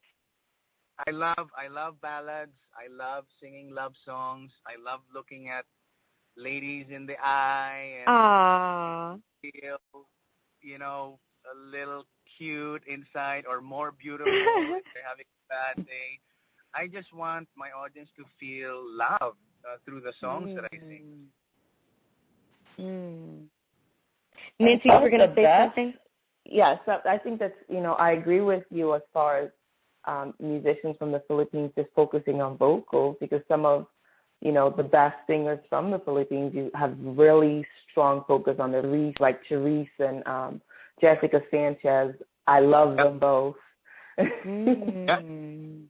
I 1.06 1.10
love 1.10 1.48
I 1.56 1.68
love 1.68 2.00
ballads. 2.00 2.52
I 2.74 2.92
love 2.92 3.24
singing 3.40 3.74
love 3.74 3.92
songs. 4.04 4.50
I 4.66 4.80
love 4.82 5.00
looking 5.12 5.48
at 5.48 5.64
ladies 6.36 6.86
in 6.90 7.06
the 7.06 7.16
eye 7.22 8.00
and 8.00 8.08
Aww. 8.08 9.20
feel, 9.42 10.06
you 10.62 10.78
know, 10.78 11.18
a 11.52 11.70
little 11.70 12.04
cute 12.38 12.82
inside 12.86 13.44
or 13.48 13.60
more 13.60 13.92
beautiful 13.92 14.32
if 14.32 14.84
they're 14.94 15.04
having 15.06 15.26
a 15.26 15.48
bad 15.48 15.86
day. 15.86 16.18
I 16.74 16.88
just 16.88 17.12
want 17.14 17.48
my 17.56 17.68
audience 17.70 18.08
to 18.16 18.24
feel 18.40 18.82
love 18.84 19.36
uh, 19.64 19.76
through 19.84 20.00
the 20.00 20.12
songs 20.20 20.50
mm. 20.50 20.54
that 20.56 20.64
I 20.64 20.76
sing. 20.78 21.26
Mm. 22.80 23.44
Nancy, 24.58 24.88
you 24.88 24.92
were 24.92 25.10
going 25.10 25.28
to 25.28 25.34
say 25.34 25.44
best, 25.44 25.68
something? 25.68 25.94
Yes, 26.44 26.78
yeah, 26.86 26.98
so 27.00 27.08
I 27.08 27.18
think 27.18 27.38
that's, 27.38 27.54
you 27.68 27.80
know, 27.80 27.94
I 27.94 28.12
agree 28.12 28.40
with 28.40 28.64
you 28.70 28.94
as 28.94 29.02
far 29.12 29.38
as 29.38 29.50
um, 30.06 30.34
musicians 30.40 30.96
from 30.98 31.12
the 31.12 31.22
Philippines 31.26 31.72
just 31.76 31.90
focusing 31.94 32.40
on 32.40 32.56
vocals 32.56 33.16
because 33.20 33.42
some 33.48 33.64
of, 33.64 33.86
you 34.40 34.52
know, 34.52 34.70
the 34.70 34.82
best 34.82 35.16
singers 35.26 35.60
from 35.68 35.90
the 35.90 35.98
Philippines 36.00 36.52
you 36.54 36.70
have 36.74 36.96
really 37.00 37.66
strong 37.90 38.24
focus 38.28 38.56
on 38.58 38.72
the 38.72 38.82
lead, 38.82 39.18
like 39.20 39.40
Charice 39.48 39.88
and 39.98 40.26
um, 40.26 40.60
Jessica 41.00 41.42
Sanchez. 41.50 42.14
I 42.46 42.60
love 42.60 42.96
them 42.96 43.18
both 43.18 43.56
mm. 44.18 45.82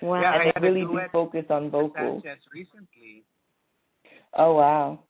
Wow. 0.00 0.20
Yeah, 0.20 0.40
and 0.40 0.52
they 0.54 0.68
really 0.68 0.82
do 0.82 1.00
focus 1.12 1.44
on 1.50 1.70
vocals. 1.70 2.22
Sanchez 2.22 2.44
recently. 2.52 3.24
Oh 4.34 4.54
wow. 4.54 5.00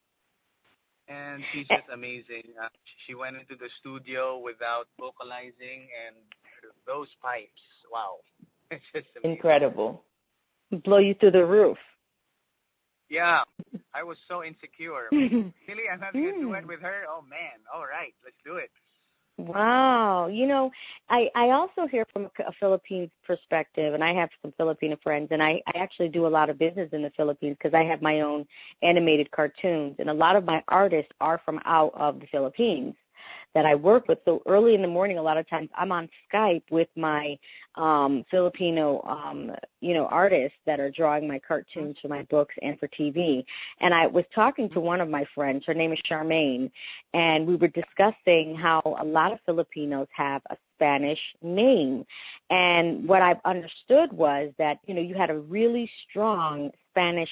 And 1.08 1.42
she's 1.52 1.66
just 1.68 1.84
amazing. 1.92 2.44
Uh, 2.62 2.68
she 3.06 3.14
went 3.14 3.36
into 3.36 3.54
the 3.54 3.68
studio 3.80 4.38
without 4.38 4.88
vocalizing, 4.98 5.88
and 6.06 6.16
those 6.88 7.08
pipes, 7.22 7.62
wow, 7.92 8.16
it's 8.72 8.82
just 8.92 9.06
amazing. 9.16 9.36
incredible. 9.36 10.02
Blow 10.84 10.98
you 10.98 11.14
through 11.14 11.30
the 11.30 11.46
roof. 11.46 11.78
Yeah, 13.08 13.42
I 13.94 14.02
was 14.02 14.18
so 14.26 14.42
insecure. 14.42 15.08
really, 15.12 15.88
I'm 15.90 16.00
having 16.00 16.26
a 16.26 16.32
duet 16.32 16.66
with 16.66 16.80
her. 16.80 17.04
Oh 17.08 17.22
man, 17.22 17.60
all 17.72 17.86
right, 17.86 18.12
let's 18.24 18.36
do 18.44 18.56
it. 18.56 18.70
Wow. 19.38 20.26
You 20.26 20.48
know, 20.48 20.70
I, 21.08 21.30
I 21.36 21.50
also 21.50 21.86
hear 21.86 22.04
from 22.12 22.28
a 22.44 22.52
Philippines 22.58 23.10
perspective, 23.24 23.94
and 23.94 24.02
I 24.02 24.12
have 24.12 24.30
some 24.42 24.52
Filipino 24.56 24.96
friends, 25.00 25.28
and 25.30 25.40
I, 25.40 25.62
I 25.68 25.78
actually 25.78 26.08
do 26.08 26.26
a 26.26 26.28
lot 26.28 26.50
of 26.50 26.58
business 26.58 26.88
in 26.92 27.02
the 27.02 27.12
Philippines 27.16 27.56
because 27.56 27.72
I 27.72 27.84
have 27.84 28.02
my 28.02 28.20
own 28.22 28.44
animated 28.82 29.30
cartoons, 29.30 29.94
and 30.00 30.10
a 30.10 30.14
lot 30.14 30.34
of 30.34 30.44
my 30.44 30.62
artists 30.66 31.12
are 31.20 31.40
from 31.44 31.60
out 31.64 31.92
of 31.94 32.18
the 32.18 32.26
Philippines 32.26 32.94
that 33.54 33.66
I 33.66 33.74
work 33.74 34.08
with. 34.08 34.18
So 34.24 34.42
early 34.46 34.74
in 34.74 34.82
the 34.82 34.88
morning, 34.88 35.18
a 35.18 35.22
lot 35.22 35.36
of 35.36 35.48
times 35.48 35.68
I'm 35.76 35.92
on 35.92 36.08
Skype 36.32 36.62
with 36.70 36.88
my 36.96 37.38
um, 37.74 38.24
Filipino, 38.30 39.02
um, 39.02 39.52
you 39.80 39.94
know, 39.94 40.06
artists 40.06 40.58
that 40.66 40.80
are 40.80 40.90
drawing 40.90 41.26
my 41.26 41.38
cartoons 41.38 41.96
for 42.00 42.08
my 42.08 42.22
books 42.24 42.54
and 42.62 42.78
for 42.78 42.88
TV. 42.88 43.44
And 43.80 43.94
I 43.94 44.06
was 44.06 44.24
talking 44.34 44.68
to 44.70 44.80
one 44.80 45.00
of 45.00 45.08
my 45.08 45.24
friends. 45.34 45.64
Her 45.66 45.74
name 45.74 45.92
is 45.92 45.98
Charmaine, 46.10 46.70
and 47.14 47.46
we 47.46 47.56
were 47.56 47.68
discussing 47.68 48.54
how 48.54 48.82
a 48.84 49.04
lot 49.04 49.32
of 49.32 49.38
Filipinos 49.46 50.08
have 50.14 50.42
a 50.50 50.56
Spanish 50.76 51.20
name. 51.42 52.04
And 52.50 53.06
what 53.08 53.22
I 53.22 53.36
understood 53.44 54.12
was 54.12 54.52
that, 54.58 54.78
you 54.86 54.94
know, 54.94 55.00
you 55.00 55.14
had 55.14 55.30
a 55.30 55.38
really 55.38 55.90
strong 56.08 56.70
Spanish 56.90 57.30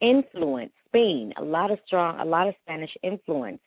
influence, 0.00 0.72
Spain, 0.86 1.32
a 1.36 1.42
lot 1.42 1.70
of 1.70 1.78
strong, 1.86 2.20
a 2.20 2.24
lot 2.24 2.48
of 2.48 2.54
Spanish 2.62 2.96
influence. 3.02 3.60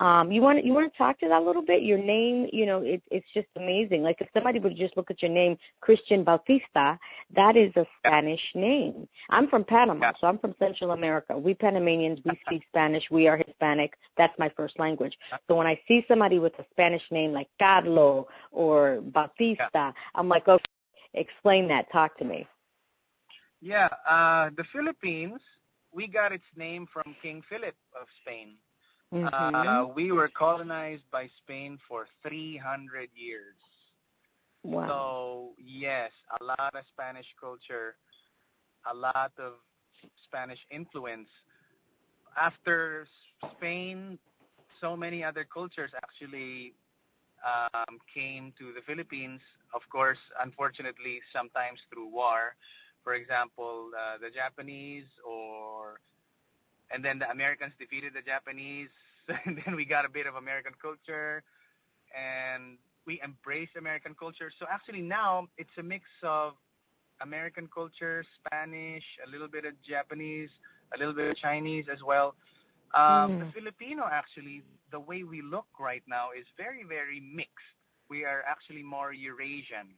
Um, 0.00 0.32
you 0.32 0.40
want 0.40 0.64
you 0.64 0.72
want 0.72 0.90
to 0.90 0.98
talk 0.98 1.18
to 1.20 1.28
that 1.28 1.42
a 1.42 1.44
little 1.44 1.64
bit? 1.64 1.82
Your 1.82 1.98
name, 1.98 2.48
you 2.52 2.66
know, 2.66 2.82
it, 2.82 3.02
it's 3.10 3.26
just 3.34 3.48
amazing. 3.56 4.02
Like 4.02 4.20
if 4.20 4.28
somebody 4.32 4.58
would 4.58 4.76
just 4.76 4.96
look 4.96 5.10
at 5.10 5.20
your 5.22 5.30
name, 5.30 5.56
Christian 5.80 6.24
Bautista, 6.24 6.98
that 7.34 7.56
is 7.56 7.72
a 7.76 7.86
Spanish 7.98 8.40
name. 8.54 9.08
I'm 9.28 9.48
from 9.48 9.64
Panama, 9.64 10.06
yeah. 10.06 10.12
so 10.20 10.26
I'm 10.26 10.38
from 10.38 10.54
Central 10.58 10.92
America. 10.92 11.36
We 11.36 11.54
Panamanians, 11.54 12.20
we 12.24 12.32
speak 12.46 12.62
Spanish. 12.68 13.04
We 13.10 13.28
are 13.28 13.36
Hispanic. 13.36 13.94
That's 14.16 14.36
my 14.38 14.50
first 14.56 14.78
language. 14.78 15.16
So 15.48 15.56
when 15.56 15.66
I 15.66 15.78
see 15.86 16.04
somebody 16.08 16.38
with 16.38 16.58
a 16.58 16.64
Spanish 16.70 17.02
name 17.10 17.32
like 17.32 17.48
Carlo 17.58 18.28
or 18.52 19.00
Bautista, 19.02 19.68
yeah. 19.74 19.92
I'm 20.14 20.28
like, 20.28 20.48
okay, 20.48 20.64
explain 21.14 21.68
that. 21.68 21.90
Talk 21.92 22.16
to 22.18 22.24
me. 22.24 22.46
Yeah, 23.60 23.88
uh, 24.08 24.48
the 24.56 24.64
Philippines 24.72 25.40
we 25.92 26.06
got 26.06 26.32
its 26.32 26.44
name 26.56 26.86
from 26.92 27.14
King 27.22 27.42
Philip 27.48 27.74
of 28.00 28.06
Spain. 28.22 28.54
Mm-hmm. 29.12 29.54
Uh, 29.54 29.86
we 29.86 30.12
were 30.12 30.28
colonized 30.28 31.02
by 31.10 31.28
Spain 31.42 31.78
for 31.88 32.06
300 32.22 33.08
years. 33.14 33.56
Wow. 34.62 34.86
So 34.86 35.50
yes, 35.58 36.10
a 36.40 36.44
lot 36.44 36.74
of 36.74 36.84
Spanish 36.92 37.26
culture, 37.40 37.96
a 38.90 38.94
lot 38.94 39.32
of 39.38 39.54
Spanish 40.24 40.58
influence. 40.70 41.28
After 42.40 43.06
Spain, 43.56 44.18
so 44.80 44.96
many 44.96 45.24
other 45.24 45.44
cultures 45.44 45.90
actually 45.96 46.74
um, 47.44 47.98
came 48.12 48.52
to 48.58 48.72
the 48.72 48.80
Philippines. 48.86 49.40
Of 49.74 49.82
course, 49.90 50.18
unfortunately, 50.40 51.20
sometimes 51.32 51.80
through 51.92 52.08
war. 52.08 52.54
For 53.02 53.14
example, 53.14 53.90
uh, 53.96 54.18
the 54.18 54.30
Japanese, 54.30 55.06
or 55.26 56.00
and 56.92 57.04
then 57.04 57.18
the 57.18 57.30
Americans 57.30 57.72
defeated 57.78 58.12
the 58.14 58.22
Japanese, 58.22 58.88
and 59.44 59.60
then 59.64 59.76
we 59.76 59.84
got 59.84 60.04
a 60.04 60.08
bit 60.08 60.26
of 60.26 60.34
American 60.36 60.72
culture, 60.80 61.42
and 62.14 62.78
we 63.06 63.20
embrace 63.24 63.68
American 63.78 64.14
culture. 64.18 64.50
So 64.58 64.66
actually 64.70 65.02
now 65.02 65.48
it's 65.56 65.70
a 65.78 65.82
mix 65.82 66.04
of 66.22 66.54
American 67.22 67.68
culture, 67.72 68.24
Spanish, 68.38 69.04
a 69.26 69.30
little 69.30 69.48
bit 69.48 69.64
of 69.64 69.74
Japanese, 69.86 70.50
a 70.94 70.98
little 70.98 71.14
bit 71.14 71.30
of 71.30 71.36
Chinese 71.36 71.86
as 71.92 72.02
well. 72.02 72.34
Um, 72.94 73.30
Mm. 73.30 73.46
The 73.46 73.52
Filipino 73.52 74.08
actually, 74.10 74.62
the 74.90 75.00
way 75.00 75.22
we 75.22 75.42
look 75.42 75.66
right 75.78 76.02
now 76.08 76.30
is 76.36 76.46
very, 76.56 76.82
very 76.84 77.20
mixed. 77.20 77.76
We 78.08 78.24
are 78.24 78.42
actually 78.48 78.82
more 78.82 79.12
Eurasian. 79.12 79.94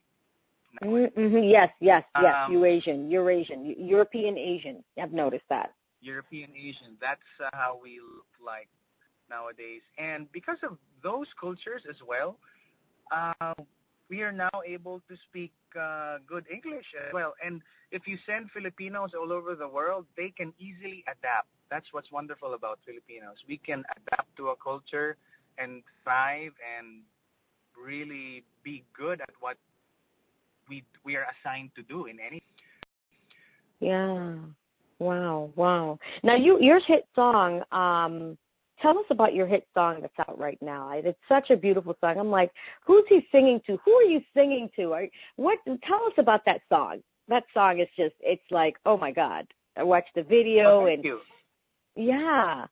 Mm-hmm. 0.82 1.38
Yes, 1.44 1.70
yes, 1.80 2.04
yes. 2.20 2.34
Um, 2.46 2.52
Eurasian, 2.52 3.10
Eurasian, 3.10 3.74
European 3.78 4.38
Asian. 4.38 4.82
I've 5.00 5.12
noticed 5.12 5.44
that. 5.48 5.72
European 6.02 6.50
Asian. 6.56 6.96
That's 7.00 7.30
uh, 7.40 7.48
how 7.54 7.80
we 7.82 8.00
look 8.00 8.26
like 8.44 8.68
nowadays. 9.30 9.82
And 9.98 10.30
because 10.32 10.58
of 10.62 10.78
those 11.02 11.26
cultures 11.40 11.82
as 11.88 11.96
well, 12.06 12.36
uh, 13.12 13.54
we 14.10 14.22
are 14.22 14.32
now 14.32 14.50
able 14.66 15.00
to 15.08 15.16
speak 15.28 15.52
uh, 15.80 16.18
good 16.26 16.44
English 16.52 16.86
as 16.98 17.12
well. 17.12 17.34
And 17.44 17.62
if 17.90 18.06
you 18.06 18.18
send 18.26 18.50
Filipinos 18.52 19.12
all 19.18 19.32
over 19.32 19.54
the 19.54 19.68
world, 19.68 20.06
they 20.16 20.30
can 20.36 20.52
easily 20.58 21.04
adapt. 21.06 21.48
That's 21.70 21.86
what's 21.92 22.12
wonderful 22.12 22.54
about 22.54 22.80
Filipinos. 22.84 23.38
We 23.48 23.58
can 23.58 23.84
adapt 23.96 24.36
to 24.36 24.48
a 24.48 24.56
culture 24.56 25.16
and 25.58 25.82
thrive 26.04 26.52
and 26.76 27.02
really 27.76 28.44
be 28.62 28.84
good 28.96 29.20
at 29.20 29.30
what 29.40 29.56
we 30.68 30.84
we 31.04 31.16
are 31.16 31.26
assigned 31.32 31.70
to 31.76 31.82
do 31.82 32.06
in 32.06 32.18
any 32.20 32.42
Yeah. 33.80 34.36
Wow, 35.02 35.50
wow. 35.56 35.98
Now 36.22 36.36
you 36.36 36.60
your 36.60 36.78
hit 36.78 37.06
song, 37.16 37.62
um 37.72 38.38
tell 38.80 38.96
us 38.98 39.04
about 39.10 39.34
your 39.34 39.46
hit 39.48 39.66
song 39.74 39.98
that's 40.00 40.28
out 40.28 40.38
right 40.38 40.58
now. 40.62 40.90
It's 40.92 41.18
such 41.28 41.50
a 41.50 41.56
beautiful 41.56 41.96
song. 42.00 42.18
I'm 42.18 42.30
like, 42.30 42.52
who's 42.86 43.04
he 43.08 43.26
singing 43.32 43.60
to? 43.66 43.78
Who 43.84 43.92
are 43.94 44.04
you 44.04 44.20
singing 44.32 44.70
to? 44.76 44.92
Are, 44.92 45.06
what 45.36 45.58
tell 45.84 46.04
us 46.06 46.12
about 46.18 46.44
that 46.46 46.60
song. 46.68 47.02
That 47.26 47.44
song 47.52 47.80
is 47.80 47.88
just 47.96 48.14
it's 48.20 48.48
like, 48.52 48.76
oh 48.86 48.96
my 48.96 49.10
god. 49.10 49.46
I 49.76 49.82
watched 49.82 50.14
the 50.14 50.22
video 50.22 50.82
Oh, 50.82 50.86
thank 50.86 50.98
and 50.98 51.04
you. 51.04 51.20
yeah. 51.96 52.66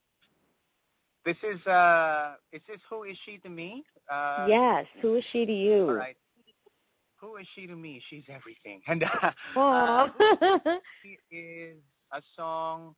This 1.25 1.37
is 1.43 1.65
uh 1.67 2.35
is 2.53 2.63
this 2.69 2.79
who 2.89 3.03
is 3.03 3.17
she 3.27 3.39
to 3.39 3.49
me? 3.49 3.83
Uh 4.09 4.47
yes. 4.49 4.87
Who 5.03 5.17
is 5.17 5.25
she 5.33 5.47
to 5.47 5.53
you? 5.53 5.89
All 5.89 5.95
right. 5.95 6.17
Who 7.17 7.37
is 7.39 7.47
she 7.57 7.67
to 7.67 7.75
me? 7.75 8.01
She's 8.09 8.25
everything. 8.29 8.83
And 8.89 9.03
uh, 9.03 9.33
Aw. 9.57 10.13
she 11.03 11.19
is 11.37 11.77
a 12.13 12.23
song 12.37 12.95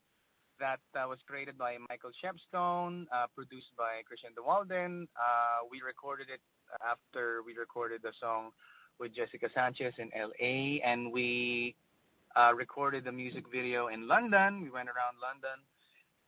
that 0.61 0.81
uh, 0.95 1.07
was 1.09 1.19
created 1.27 1.59
by 1.59 1.77
Michael 1.89 2.11
Shepstone, 2.23 3.07
uh, 3.13 3.27
produced 3.35 3.75
by 3.77 4.03
Christian 4.07 4.31
DeWalden. 4.39 5.05
Uh, 5.17 5.67
we 5.71 5.81
recorded 5.81 6.29
it 6.33 6.41
after 6.89 7.43
we 7.45 7.55
recorded 7.57 8.01
the 8.03 8.13
song 8.21 8.51
with 8.99 9.15
Jessica 9.15 9.49
Sanchez 9.55 9.95
in 9.99 10.11
LA, 10.17 10.79
and 10.85 11.13
we 11.13 11.75
uh, 12.37 12.53
recorded 12.55 13.05
the 13.05 13.13
music 13.13 13.45
video 13.51 13.89
in 13.89 14.07
London. 14.07 14.63
We 14.63 14.71
went 14.71 14.89
around 14.89 15.17
London. 15.21 15.59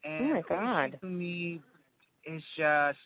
And 0.04 0.24
Oh 0.24 0.34
my 0.34 0.42
Who 0.42 0.54
Is 0.54 0.90
She 0.90 0.90
God. 0.90 1.00
to 1.00 1.06
me 1.06 1.60
it's 2.24 2.44
just 2.56 2.98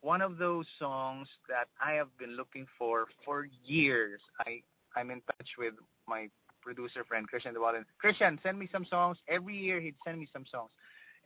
one 0.00 0.20
of 0.20 0.38
those 0.38 0.66
songs 0.78 1.28
that 1.48 1.68
I 1.84 1.92
have 1.92 2.16
been 2.18 2.36
looking 2.36 2.66
for 2.78 3.06
for 3.24 3.46
years. 3.64 4.20
I 4.40 4.62
I'm 4.96 5.10
in 5.10 5.20
touch 5.22 5.48
with 5.58 5.74
my 6.06 6.28
producer 6.64 7.04
friend 7.04 7.28
Christian 7.28 7.54
DeWalden. 7.54 7.84
Christian, 7.98 8.38
send 8.42 8.58
me 8.58 8.68
some 8.72 8.84
songs. 8.84 9.18
Every 9.28 9.56
year 9.56 9.80
he'd 9.80 9.96
send 10.04 10.18
me 10.18 10.28
some 10.32 10.44
songs, 10.50 10.70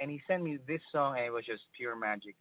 and 0.01 0.11
he 0.11 0.21
sent 0.27 0.43
me 0.43 0.59
this 0.67 0.81
song, 0.93 1.17
and 1.17 1.25
it 1.25 1.33
was 1.33 1.45
just 1.45 1.63
pure 1.77 1.97
magic. 1.97 2.35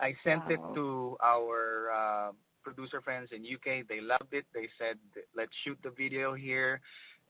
I 0.00 0.14
sent 0.24 0.50
it 0.50 0.60
to 0.74 1.16
our 1.22 1.92
uh, 1.92 2.32
producer 2.64 3.02
friends 3.02 3.28
in 3.32 3.42
UK. 3.42 3.86
They 3.86 4.00
loved 4.00 4.32
it. 4.32 4.46
They 4.54 4.68
said, 4.78 4.98
"Let's 5.36 5.52
shoot 5.62 5.78
the 5.82 5.90
video 5.90 6.34
here," 6.34 6.80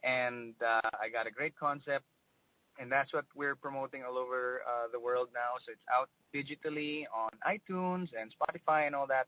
and 0.04 0.54
uh, 0.64 0.88
I 1.00 1.08
got 1.08 1.26
a 1.26 1.30
great 1.30 1.56
concept 1.58 2.04
and 2.78 2.90
that's 2.90 3.12
what 3.12 3.24
we're 3.34 3.54
promoting 3.54 4.02
all 4.02 4.18
over 4.18 4.62
uh, 4.66 4.88
the 4.92 4.98
world 4.98 5.28
now. 5.34 5.58
So 5.64 5.72
it's 5.72 5.82
out 5.92 6.08
digitally 6.34 7.04
on 7.14 7.30
iTunes 7.46 8.08
and 8.18 8.32
Spotify 8.32 8.86
and 8.86 8.94
all 8.94 9.06
that. 9.06 9.26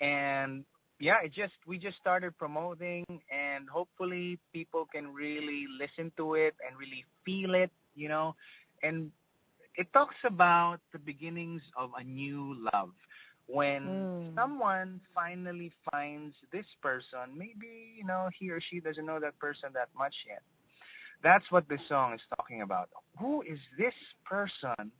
And 0.00 0.64
yeah, 1.04 1.20
it 1.24 1.32
just 1.34 1.54
we 1.68 1.78
just 1.78 1.98
started 1.98 2.38
promoting, 2.38 3.04
and 3.30 3.68
hopefully 3.68 4.38
people 4.52 4.86
can 4.92 5.12
really 5.12 5.66
listen 5.78 6.12
to 6.16 6.34
it 6.34 6.54
and 6.66 6.78
really 6.78 7.04
feel 7.24 7.54
it, 7.54 7.70
you 7.94 8.08
know. 8.08 8.34
And 8.82 9.12
it 9.76 9.92
talks 9.92 10.16
about 10.24 10.80
the 10.92 10.98
beginnings 10.98 11.62
of 11.76 11.90
a 11.98 12.04
new 12.04 12.56
love. 12.72 12.90
When 13.46 14.08
Mm. 14.12 14.38
someone 14.38 15.00
finally 15.14 15.72
finds 15.92 16.34
this 16.52 16.66
person, 16.82 17.36
maybe 17.36 17.94
you 17.96 18.04
know 18.04 18.28
he 18.38 18.50
or 18.50 18.60
she 18.60 18.80
doesn't 18.80 19.06
know 19.06 19.20
that 19.20 19.38
person 19.38 19.70
that 19.74 19.88
much 19.96 20.14
yet 20.28 20.42
that's 21.22 21.50
what 21.50 21.68
this 21.68 21.80
song 21.88 22.14
is 22.14 22.20
talking 22.38 22.62
about. 22.62 22.88
Who 23.20 23.42
is 23.42 23.58
this 23.78 23.94
person 24.24 24.92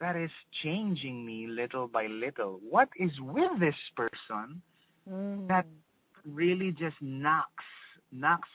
that 0.00 0.16
is 0.16 0.30
changing 0.62 1.24
me 1.24 1.46
little 1.46 1.86
by 1.88 2.06
little? 2.06 2.60
What 2.68 2.88
is 2.98 3.12
with 3.20 3.58
this 3.60 3.76
person 3.96 4.62
Mm. 5.10 5.48
that 5.48 5.66
really 6.26 6.72
just 6.72 6.96
knocks, 7.00 7.64
knocks, 8.12 8.48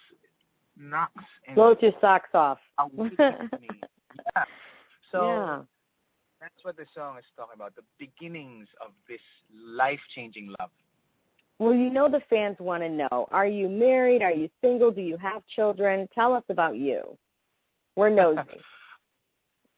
knocks, 0.78 1.24
and 1.48 1.56
Blows 1.56 1.78
your 1.82 1.94
socks 2.00 2.30
off. 2.34 2.60
awakens 2.80 3.52
me? 3.62 3.70
Yeah. 4.36 4.44
So 5.12 5.26
yeah. 5.28 5.62
that's 6.40 6.64
what 6.64 6.78
the 6.78 6.86
song 6.96 7.18
is 7.18 7.24
talking 7.36 7.56
about. 7.56 7.74
The 7.76 7.82
beginnings 7.98 8.68
of 8.80 8.92
this 9.10 9.20
life-changing 9.56 10.54
love. 10.60 10.70
Well, 11.58 11.74
you 11.74 11.90
know 11.90 12.08
the 12.10 12.22
fans 12.30 12.58
want 12.60 12.84
to 12.84 12.90
know: 12.90 13.28
Are 13.32 13.48
you 13.48 13.68
married? 13.70 14.22
Are 14.22 14.32
you 14.32 14.50
single? 14.62 14.92
Do 14.92 15.02
you 15.02 15.18
have 15.18 15.42
children? 15.48 16.08
Tell 16.14 16.34
us 16.36 16.44
about 16.50 16.78
you. 16.78 17.18
We're 17.96 18.10
nosy. 18.10 18.42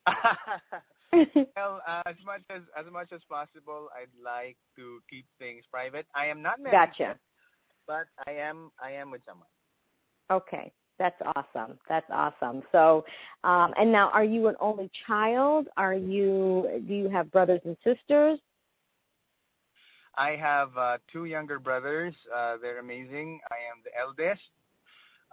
well, 1.56 1.82
uh, 1.88 2.01
as 2.06 2.15
much 2.25 2.41
as 2.49 2.62
as 2.78 2.86
much 2.91 3.12
as 3.12 3.21
possible, 3.30 3.89
I'd 3.95 4.08
like 4.23 4.58
to 4.75 4.99
keep 5.10 5.25
things 5.39 5.63
private. 5.71 6.06
I 6.15 6.28
am 6.28 6.41
not 6.41 6.60
married, 6.62 6.73
gotcha. 6.73 7.17
but 7.88 8.08
I 8.28 8.32
am 8.32 8.71
I 8.82 8.91
am 8.91 9.12
with 9.12 9.21
someone. 9.25 9.47
Okay, 10.32 10.71
that's 10.97 11.21
awesome. 11.36 11.78
That's 11.88 12.10
awesome. 12.12 12.63
So, 12.71 13.06
um, 13.43 13.73
and 13.78 13.91
now, 13.91 14.10
are 14.10 14.23
you 14.23 14.47
an 14.47 14.56
only 14.60 14.89
child? 15.08 15.67
Are 15.78 15.93
you? 15.93 16.84
Do 16.88 16.93
you 16.93 17.10
have 17.10 17.32
brothers 17.32 17.62
and 17.65 17.78
sisters? 17.84 18.39
I 20.17 20.32
have 20.32 20.78
uh, 20.78 20.97
two 21.12 21.25
younger 21.25 21.60
brothers. 21.60 22.13
Uh, 22.34 22.58
they're 22.62 22.80
amazing. 22.80 23.39
I 23.51 23.56
am 23.56 23.82
the 23.84 23.91
eldest. 23.99 24.41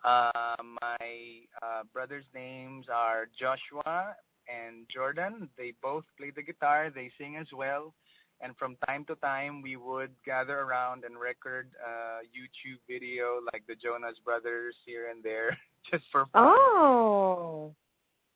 Uh, 0.04 0.56
my 0.82 1.42
uh, 1.62 1.84
brothers' 1.92 2.24
names 2.34 2.86
are 2.92 3.28
Joshua 3.38 4.16
and 4.48 4.86
Jordan. 4.88 5.48
They 5.56 5.74
both 5.82 6.04
play 6.18 6.30
the 6.34 6.42
guitar. 6.42 6.90
They 6.94 7.10
sing 7.18 7.36
as 7.36 7.46
well. 7.54 7.94
And 8.40 8.56
from 8.56 8.76
time 8.86 9.04
to 9.04 9.14
time, 9.16 9.62
we 9.62 9.76
would 9.76 10.10
gather 10.26 10.60
around 10.60 11.04
and 11.04 11.18
record 11.18 11.70
uh, 11.84 12.20
YouTube 12.26 12.78
video 12.88 13.40
like 13.52 13.62
the 13.68 13.76
Jonas 13.76 14.18
Brothers 14.24 14.74
here 14.84 15.10
and 15.10 15.22
there, 15.22 15.56
just 15.90 16.04
for 16.10 16.26
fun. 16.32 16.42
Oh, 16.44 17.72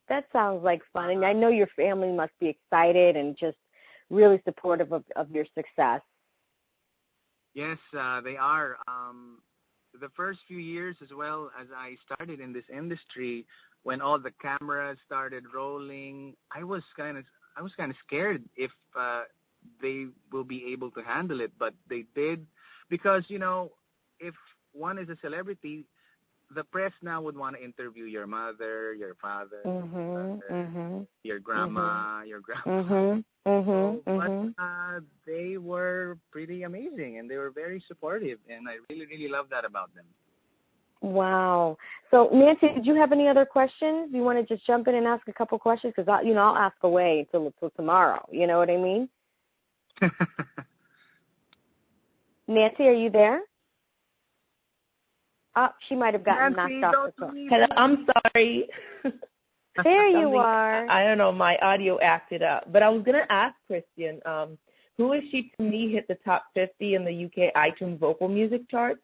that 0.09 0.27
sounds 0.33 0.62
like 0.62 0.83
fun. 0.92 1.11
And 1.11 1.25
I 1.25 1.33
know 1.33 1.49
your 1.49 1.66
family 1.75 2.12
must 2.12 2.33
be 2.38 2.47
excited 2.47 3.16
and 3.16 3.37
just 3.37 3.57
really 4.11 4.40
supportive 4.45 4.92
of, 4.92 5.03
of 5.16 5.31
your 5.31 5.45
success. 5.57 6.01
Yes, 7.55 7.79
uh, 7.99 8.21
they 8.21 8.37
are. 8.37 8.77
Um, 8.87 9.38
the 10.00 10.11
first 10.16 10.40
few 10.46 10.59
years, 10.59 10.96
as 11.02 11.09
well 11.16 11.50
as 11.59 11.66
I 11.76 11.96
started 12.04 12.40
in 12.40 12.52
this 12.52 12.64
industry, 12.72 13.46
when 13.82 14.00
all 14.00 14.18
the 14.18 14.32
cameras 14.42 14.98
started 15.06 15.44
rolling, 15.54 16.35
I 16.54 16.64
was 16.64 16.82
kind 16.96 17.16
of 17.16 17.24
I 17.56 17.62
was 17.62 17.72
kind 17.76 17.90
of 17.90 17.96
scared 18.06 18.42
if 18.56 18.70
uh, 18.98 19.22
they 19.80 20.06
will 20.32 20.44
be 20.44 20.72
able 20.72 20.90
to 20.92 21.02
handle 21.02 21.40
it, 21.40 21.52
but 21.59 21.74
they 21.88 22.04
did, 22.14 22.46
because 22.88 23.24
you 23.28 23.38
know, 23.38 23.70
if 24.18 24.35
one 24.72 24.98
is 24.98 25.09
a 25.09 25.16
celebrity, 25.22 25.87
the 26.54 26.64
press 26.64 26.92
now 27.02 27.20
would 27.22 27.37
want 27.37 27.56
to 27.56 27.62
interview 27.64 28.04
your 28.04 28.26
mother, 28.26 28.94
your 28.94 29.14
father, 29.20 29.87
mhm, 29.87 30.42
mhm, 30.48 31.06
your 31.22 31.38
grandma, 31.38 32.22
your 32.22 32.40
grandpa. 32.40 32.66
mhm, 32.66 33.24
mhm, 33.46 34.02
So, 34.04 34.04
mhm. 34.06 34.14
but 34.14 34.32
uh, 34.59 35.00
they 35.26 35.56
were 35.56 35.95
pretty 36.46 36.62
amazing 36.62 37.18
and 37.18 37.28
they 37.28 37.37
were 37.37 37.50
very 37.50 37.82
supportive, 37.88 38.38
and 38.48 38.68
I 38.68 38.76
really, 38.88 39.06
really 39.06 39.28
love 39.28 39.46
that 39.50 39.64
about 39.64 39.92
them. 39.94 40.04
Wow. 41.02 41.76
So 42.11 42.30
Nancy, 42.32 42.68
did 42.74 42.87
you 42.87 42.94
have 42.94 43.12
any 43.12 43.28
other 43.28 43.44
questions? 43.44 44.11
You 44.12 44.22
want 44.22 44.38
to 44.38 44.54
just 44.54 44.66
jump 44.66 44.88
in 44.88 44.94
and 44.94 45.06
ask 45.06 45.26
a 45.28 45.32
couple 45.32 45.59
questions 45.59 45.92
because 45.94 46.09
I, 46.09 46.22
you 46.22 46.35
know, 46.35 46.42
I'll 46.42 46.56
ask 46.56 46.76
away 46.82 47.20
until 47.20 47.46
until 47.46 47.70
tomorrow. 47.70 48.26
You 48.30 48.46
know 48.46 48.59
what 48.59 48.70
I 48.70 48.76
mean? 48.76 49.09
Nancy, 52.48 52.85
are 52.85 52.92
you 52.92 53.11
there? 53.11 53.40
Oh, 55.56 55.68
she 55.88 55.96
might 55.96 56.14
have 56.14 56.24
gotten 56.24 56.54
Nancy, 56.54 56.74
knocked 56.76 56.96
off 56.96 57.12
don't 57.18 57.35
the 57.35 57.48
call. 57.48 57.48
Hello. 57.50 57.66
I'm 57.76 58.06
sorry. 58.32 58.68
There 59.82 60.06
you 60.20 60.37
are. 60.37 60.88
I 60.88 61.04
don't 61.04 61.18
know, 61.18 61.32
my 61.32 61.56
audio 61.59 61.98
acted 62.00 62.42
up. 62.42 62.72
But 62.72 62.82
I 62.82 62.88
was 62.88 63.02
gonna 63.02 63.26
ask 63.28 63.54
Christian, 63.66 64.20
um, 64.24 64.56
who 64.96 65.12
is 65.12 65.22
she 65.30 65.52
to 65.56 65.62
me 65.62 65.92
hit 65.92 66.06
the 66.09 66.16
top 66.24 66.44
fifty 66.54 66.94
in 66.94 67.04
the 67.04 67.24
UK 67.26 67.52
iTunes 67.54 67.98
vocal 67.98 68.28
music 68.28 68.68
charts? 68.70 69.00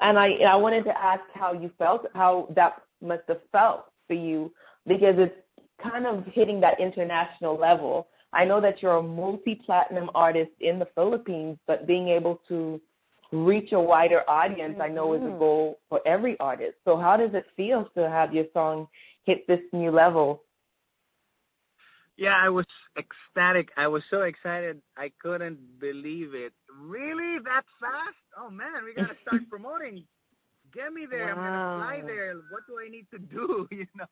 And 0.00 0.18
I 0.18 0.28
I 0.46 0.56
wanted 0.56 0.84
to 0.84 0.98
ask 0.98 1.22
how 1.34 1.52
you 1.52 1.70
felt, 1.78 2.06
how 2.14 2.48
that 2.54 2.82
must 3.00 3.22
have 3.28 3.40
felt 3.52 3.86
for 4.06 4.14
you, 4.14 4.52
because 4.86 5.16
it's 5.18 5.34
kind 5.82 6.06
of 6.06 6.24
hitting 6.26 6.60
that 6.60 6.80
international 6.80 7.56
level. 7.56 8.08
I 8.32 8.44
know 8.44 8.60
that 8.60 8.82
you're 8.82 8.96
a 8.96 9.02
multi-platinum 9.02 10.10
artist 10.14 10.50
in 10.60 10.78
the 10.78 10.88
Philippines, 10.94 11.58
but 11.66 11.86
being 11.86 12.08
able 12.08 12.40
to 12.48 12.80
reach 13.32 13.72
a 13.72 13.80
wider 13.80 14.22
audience, 14.28 14.78
I 14.80 14.88
know, 14.88 15.14
is 15.14 15.22
a 15.22 15.30
Mhm. 15.30 15.38
goal 15.38 15.78
for 15.88 16.00
every 16.06 16.38
artist. 16.40 16.76
So 16.84 16.96
how 16.96 17.16
does 17.16 17.34
it 17.34 17.46
feel 17.56 17.84
to 17.96 18.08
have 18.08 18.32
your 18.34 18.46
song 18.52 18.88
hit 19.24 19.46
this 19.46 19.62
new 19.72 19.90
level? 19.90 20.42
Yeah, 22.16 22.36
I 22.40 22.48
was 22.48 22.66
ecstatic. 22.98 23.70
I 23.76 23.88
was 23.88 24.02
so 24.10 24.22
excited. 24.22 24.80
I 24.96 25.12
couldn't 25.20 25.58
believe 25.78 26.34
it. 26.34 26.52
Really? 26.80 27.38
That 27.44 27.62
fast? 27.80 28.16
Oh 28.38 28.50
man, 28.50 28.84
we 28.84 28.94
gotta 28.94 29.16
start 29.26 29.42
promoting. 29.50 30.04
Get 30.72 30.92
me 30.92 31.06
there. 31.10 31.30
I'm 31.30 31.36
gonna 31.36 31.78
fly 31.78 32.02
there. 32.06 32.34
What 32.50 32.62
do 32.66 32.78
I 32.84 32.88
need 32.88 33.06
to 33.12 33.18
do? 33.18 33.68
You 33.72 33.86
know. 33.96 34.06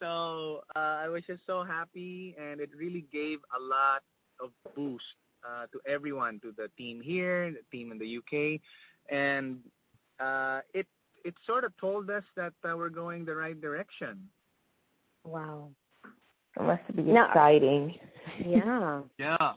So 0.00 0.62
uh, 0.74 0.98
I 1.04 1.08
was 1.08 1.22
just 1.28 1.42
so 1.46 1.62
happy, 1.62 2.34
and 2.36 2.60
it 2.60 2.70
really 2.76 3.06
gave 3.12 3.38
a 3.56 3.62
lot 3.62 4.02
of 4.40 4.50
boost 4.74 5.04
uh, 5.48 5.66
to 5.72 5.80
everyone, 5.86 6.40
to 6.40 6.52
the 6.56 6.68
team 6.76 7.00
here, 7.00 7.52
the 7.52 7.76
team 7.76 7.92
in 7.92 7.98
the 7.98 8.18
UK, 8.18 8.60
and 9.10 9.58
uh, 10.18 10.60
it 10.74 10.86
it 11.24 11.34
sort 11.46 11.62
of 11.64 11.76
told 11.78 12.10
us 12.10 12.24
that 12.36 12.52
uh, 12.64 12.76
we're 12.76 12.88
going 12.88 13.24
the 13.24 13.34
right 13.34 13.60
direction. 13.60 14.28
Wow. 15.24 15.70
It 16.56 16.62
must 16.62 16.96
be 16.96 17.02
Now- 17.02 17.26
exciting. 17.28 17.98
Yeah. 18.44 19.02
Yeah. 19.18 19.52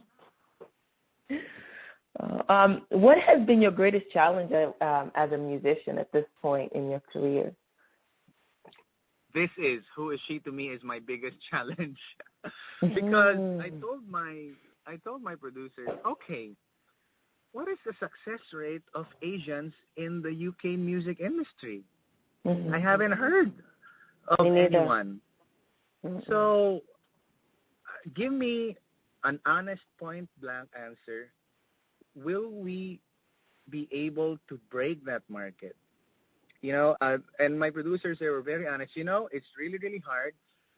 Uh, 2.20 2.42
um, 2.52 2.86
what 2.90 3.18
has 3.20 3.46
been 3.46 3.62
your 3.62 3.72
greatest 3.72 4.10
challenge 4.12 4.52
uh, 4.54 4.72
um, 4.84 5.12
as 5.16 5.32
a 5.34 5.38
musician 5.38 5.98
at 5.98 6.10
this 6.14 6.26
point 6.42 6.72
in 6.74 6.90
your 6.90 7.02
career? 7.12 7.54
this 9.34 9.50
is 9.58 9.82
who 9.94 10.12
is 10.12 10.20
she 10.30 10.40
to 10.40 10.50
me 10.50 10.68
is 10.70 10.82
my 10.82 10.98
biggest 10.98 11.36
challenge 11.52 11.98
because 12.82 13.36
I 13.36 13.70
Mm. 13.70 13.82
told 13.82 14.08
my 14.10 14.48
I 14.88 14.96
told 15.04 15.22
my 15.22 15.36
producers, 15.36 15.90
okay, 16.06 16.52
what 17.52 17.68
is 17.68 17.78
the 17.86 17.92
success 18.00 18.40
rate 18.54 18.84
of 18.94 19.08
Asians 19.22 19.74
in 19.98 20.22
the 20.22 20.32
UK 20.32 20.78
music 20.80 21.20
industry? 21.20 21.84
Mhm. 22.46 22.74
I 22.74 22.80
haven't 22.80 23.12
heard 23.12 23.52
of 24.40 24.46
anyone. 24.46 25.20
So 26.28 26.82
give 28.16 28.32
me 28.32 28.76
an 29.24 29.40
honest 29.46 29.82
point 30.00 30.30
blank 30.42 30.70
answer. 30.78 31.32
Will 32.16 32.50
we 32.50 33.00
be 33.70 33.88
able 33.92 34.38
to 34.50 34.60
break 34.70 35.04
that 35.06 35.24
market? 35.30 35.76
You 36.62 36.72
know, 36.74 36.96
uh, 37.02 37.18
and 37.40 37.60
my 37.60 37.70
producers 37.70 38.18
they 38.20 38.30
were 38.30 38.42
very 38.42 38.68
honest. 38.68 38.96
You 38.96 39.04
know, 39.04 39.30
it's 39.32 39.46
really 39.58 39.78
really 39.78 40.02
hard, 40.06 40.34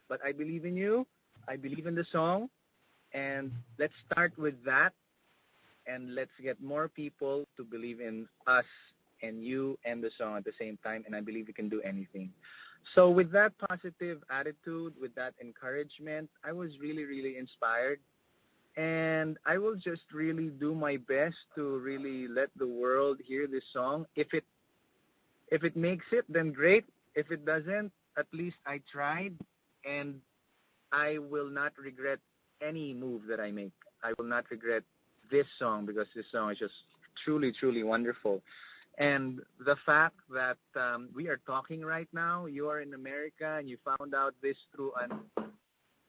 but 0.09 0.19
I 0.25 0.31
believe 0.31 0.65
in 0.65 0.75
you. 0.75 1.05
I 1.47 1.55
believe 1.55 1.87
in 1.87 1.95
the 1.95 2.05
song, 2.11 2.49
and 3.13 3.51
let's 3.79 3.93
start 4.11 4.37
with 4.37 4.55
that, 4.65 4.93
and 5.85 6.13
let's 6.15 6.31
get 6.41 6.61
more 6.61 6.89
people 6.89 7.45
to 7.55 7.63
believe 7.63 8.01
in 8.01 8.27
us 8.47 8.65
and 9.23 9.43
you 9.43 9.77
and 9.85 10.03
the 10.03 10.11
song 10.17 10.37
at 10.37 10.43
the 10.43 10.51
same 10.59 10.77
time. 10.83 11.03
And 11.05 11.15
I 11.15 11.21
believe 11.21 11.47
we 11.47 11.53
can 11.53 11.69
do 11.69 11.81
anything. 11.81 12.31
So 12.95 13.09
with 13.09 13.31
that 13.31 13.53
positive 13.57 14.23
attitude, 14.29 14.93
with 14.99 15.13
that 15.15 15.33
encouragement, 15.41 16.29
I 16.43 16.51
was 16.51 16.71
really 16.79 17.05
really 17.05 17.37
inspired, 17.37 17.99
and 18.75 19.37
I 19.45 19.57
will 19.57 19.75
just 19.75 20.03
really 20.13 20.47
do 20.47 20.73
my 20.73 20.97
best 20.97 21.37
to 21.55 21.79
really 21.79 22.27
let 22.27 22.49
the 22.57 22.67
world 22.67 23.19
hear 23.25 23.47
this 23.47 23.63
song. 23.73 24.05
If 24.15 24.33
it 24.33 24.43
if 25.49 25.63
it 25.63 25.75
makes 25.75 26.05
it, 26.11 26.25
then 26.29 26.51
great. 26.51 26.85
If 27.15 27.31
it 27.31 27.45
doesn't, 27.45 27.91
at 28.17 28.27
least 28.33 28.57
I 28.65 28.81
tried, 28.91 29.33
and 29.85 30.15
I 30.91 31.17
will 31.17 31.49
not 31.49 31.73
regret 31.77 32.19
any 32.61 32.93
move 32.93 33.23
that 33.29 33.39
I 33.39 33.51
make. 33.51 33.71
I 34.03 34.13
will 34.17 34.25
not 34.25 34.45
regret 34.49 34.83
this 35.31 35.45
song 35.59 35.85
because 35.85 36.07
this 36.15 36.25
song 36.31 36.51
is 36.51 36.59
just 36.59 36.73
truly, 37.23 37.51
truly 37.51 37.83
wonderful. 37.83 38.41
And 38.97 39.41
the 39.63 39.75
fact 39.85 40.15
that 40.33 40.57
um, 40.75 41.09
we 41.15 41.27
are 41.27 41.39
talking 41.45 41.81
right 41.85 42.07
now, 42.13 42.47
you 42.47 42.67
are 42.67 42.81
in 42.81 42.93
America 42.95 43.57
and 43.59 43.69
you 43.69 43.77
found 43.85 44.15
out 44.15 44.33
this 44.41 44.57
through 44.75 44.91
an 45.01 45.19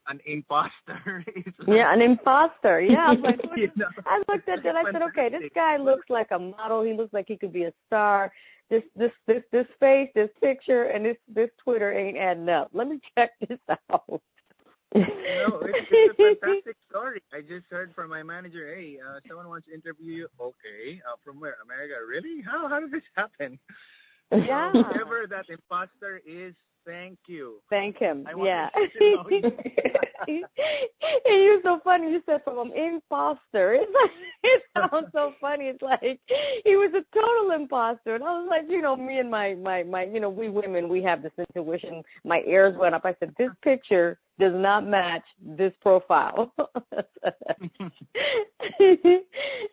an 0.08 0.20
imposter. 0.24 1.22
like- 1.36 1.68
Yeah, 1.68 1.92
an 1.92 2.00
imposter. 2.00 2.80
Yeah, 2.80 3.08
I 3.10 3.12
like, 3.14 3.40
You 3.56 3.70
know? 3.76 3.88
I 4.06 4.22
looked 4.28 4.48
at 4.48 4.62
that. 4.62 4.74
I 4.74 4.90
said, 4.90 5.02
okay, 5.02 5.28
this 5.28 5.50
guy 5.54 5.76
looks 5.76 6.08
like 6.08 6.28
a 6.30 6.38
model. 6.38 6.82
He 6.82 6.94
looks 6.94 7.12
like 7.12 7.26
he 7.28 7.36
could 7.36 7.52
be 7.52 7.64
a 7.64 7.72
star. 7.86 8.32
This 8.70 8.82
this 8.96 9.12
this 9.26 9.42
this 9.52 9.66
face, 9.80 10.10
this 10.14 10.30
picture, 10.42 10.84
and 10.84 11.04
this 11.04 11.16
this 11.26 11.50
Twitter 11.62 11.92
ain't 11.92 12.16
adding 12.18 12.48
up. 12.48 12.68
Let 12.72 12.88
me 12.88 13.00
check 13.16 13.30
this 13.46 13.58
out. 13.92 14.22
No, 14.94 15.04
it's, 15.62 15.88
it's 15.90 16.18
a 16.18 16.46
fantastic 16.46 16.76
story. 16.88 17.22
I 17.32 17.40
just 17.42 17.66
heard 17.70 17.92
from 17.94 18.10
my 18.10 18.22
manager, 18.22 18.74
hey, 18.74 18.98
uh, 19.06 19.20
someone 19.28 19.48
wants 19.48 19.66
to 19.68 19.74
interview 19.74 20.12
you. 20.12 20.28
Okay, 20.40 21.00
uh, 21.06 21.16
from 21.24 21.40
where? 21.40 21.56
America? 21.62 21.94
Really? 22.08 22.42
How 22.42 22.68
how 22.68 22.80
did 22.80 22.92
this 22.92 23.02
happen? 23.16 23.58
Yeah. 24.32 24.72
So 24.72 24.82
whoever 24.82 25.26
that 25.28 25.46
imposter 25.48 26.20
is, 26.26 26.54
thank 26.86 27.18
you. 27.26 27.60
Thank 27.70 27.98
him. 27.98 28.26
I 28.26 28.44
yeah. 28.44 28.68
you 29.00 29.44
and 31.26 31.42
you're 31.42 31.62
so 31.62 31.80
funny. 31.84 32.10
You 32.10 32.22
said 32.24 32.42
from 32.44 32.58
an 32.58 32.76
imposter. 32.76 33.74
It's 33.74 33.92
like 34.02 34.10
it 34.42 34.62
sounds 34.76 35.08
so 35.12 35.34
funny. 35.38 35.66
It's 35.66 35.82
like 35.82 36.20
he 36.64 36.76
was 36.76 36.92
a 36.94 37.04
total 37.14 37.50
imposter, 37.50 38.14
and 38.14 38.24
I 38.24 38.38
was 38.38 38.46
like, 38.48 38.64
you 38.70 38.80
know, 38.80 38.96
me 38.96 39.18
and 39.18 39.30
my 39.30 39.54
my 39.54 39.82
my, 39.82 40.04
you 40.04 40.20
know, 40.20 40.30
we 40.30 40.48
women, 40.48 40.88
we 40.88 41.02
have 41.02 41.22
this 41.22 41.32
intuition. 41.38 42.02
My 42.24 42.42
ears 42.46 42.74
went 42.78 42.94
up. 42.94 43.04
I 43.04 43.14
said, 43.20 43.34
this 43.38 43.50
picture 43.62 44.18
does 44.38 44.54
not 44.54 44.86
match 44.86 45.24
this 45.40 45.72
profile. 45.80 46.52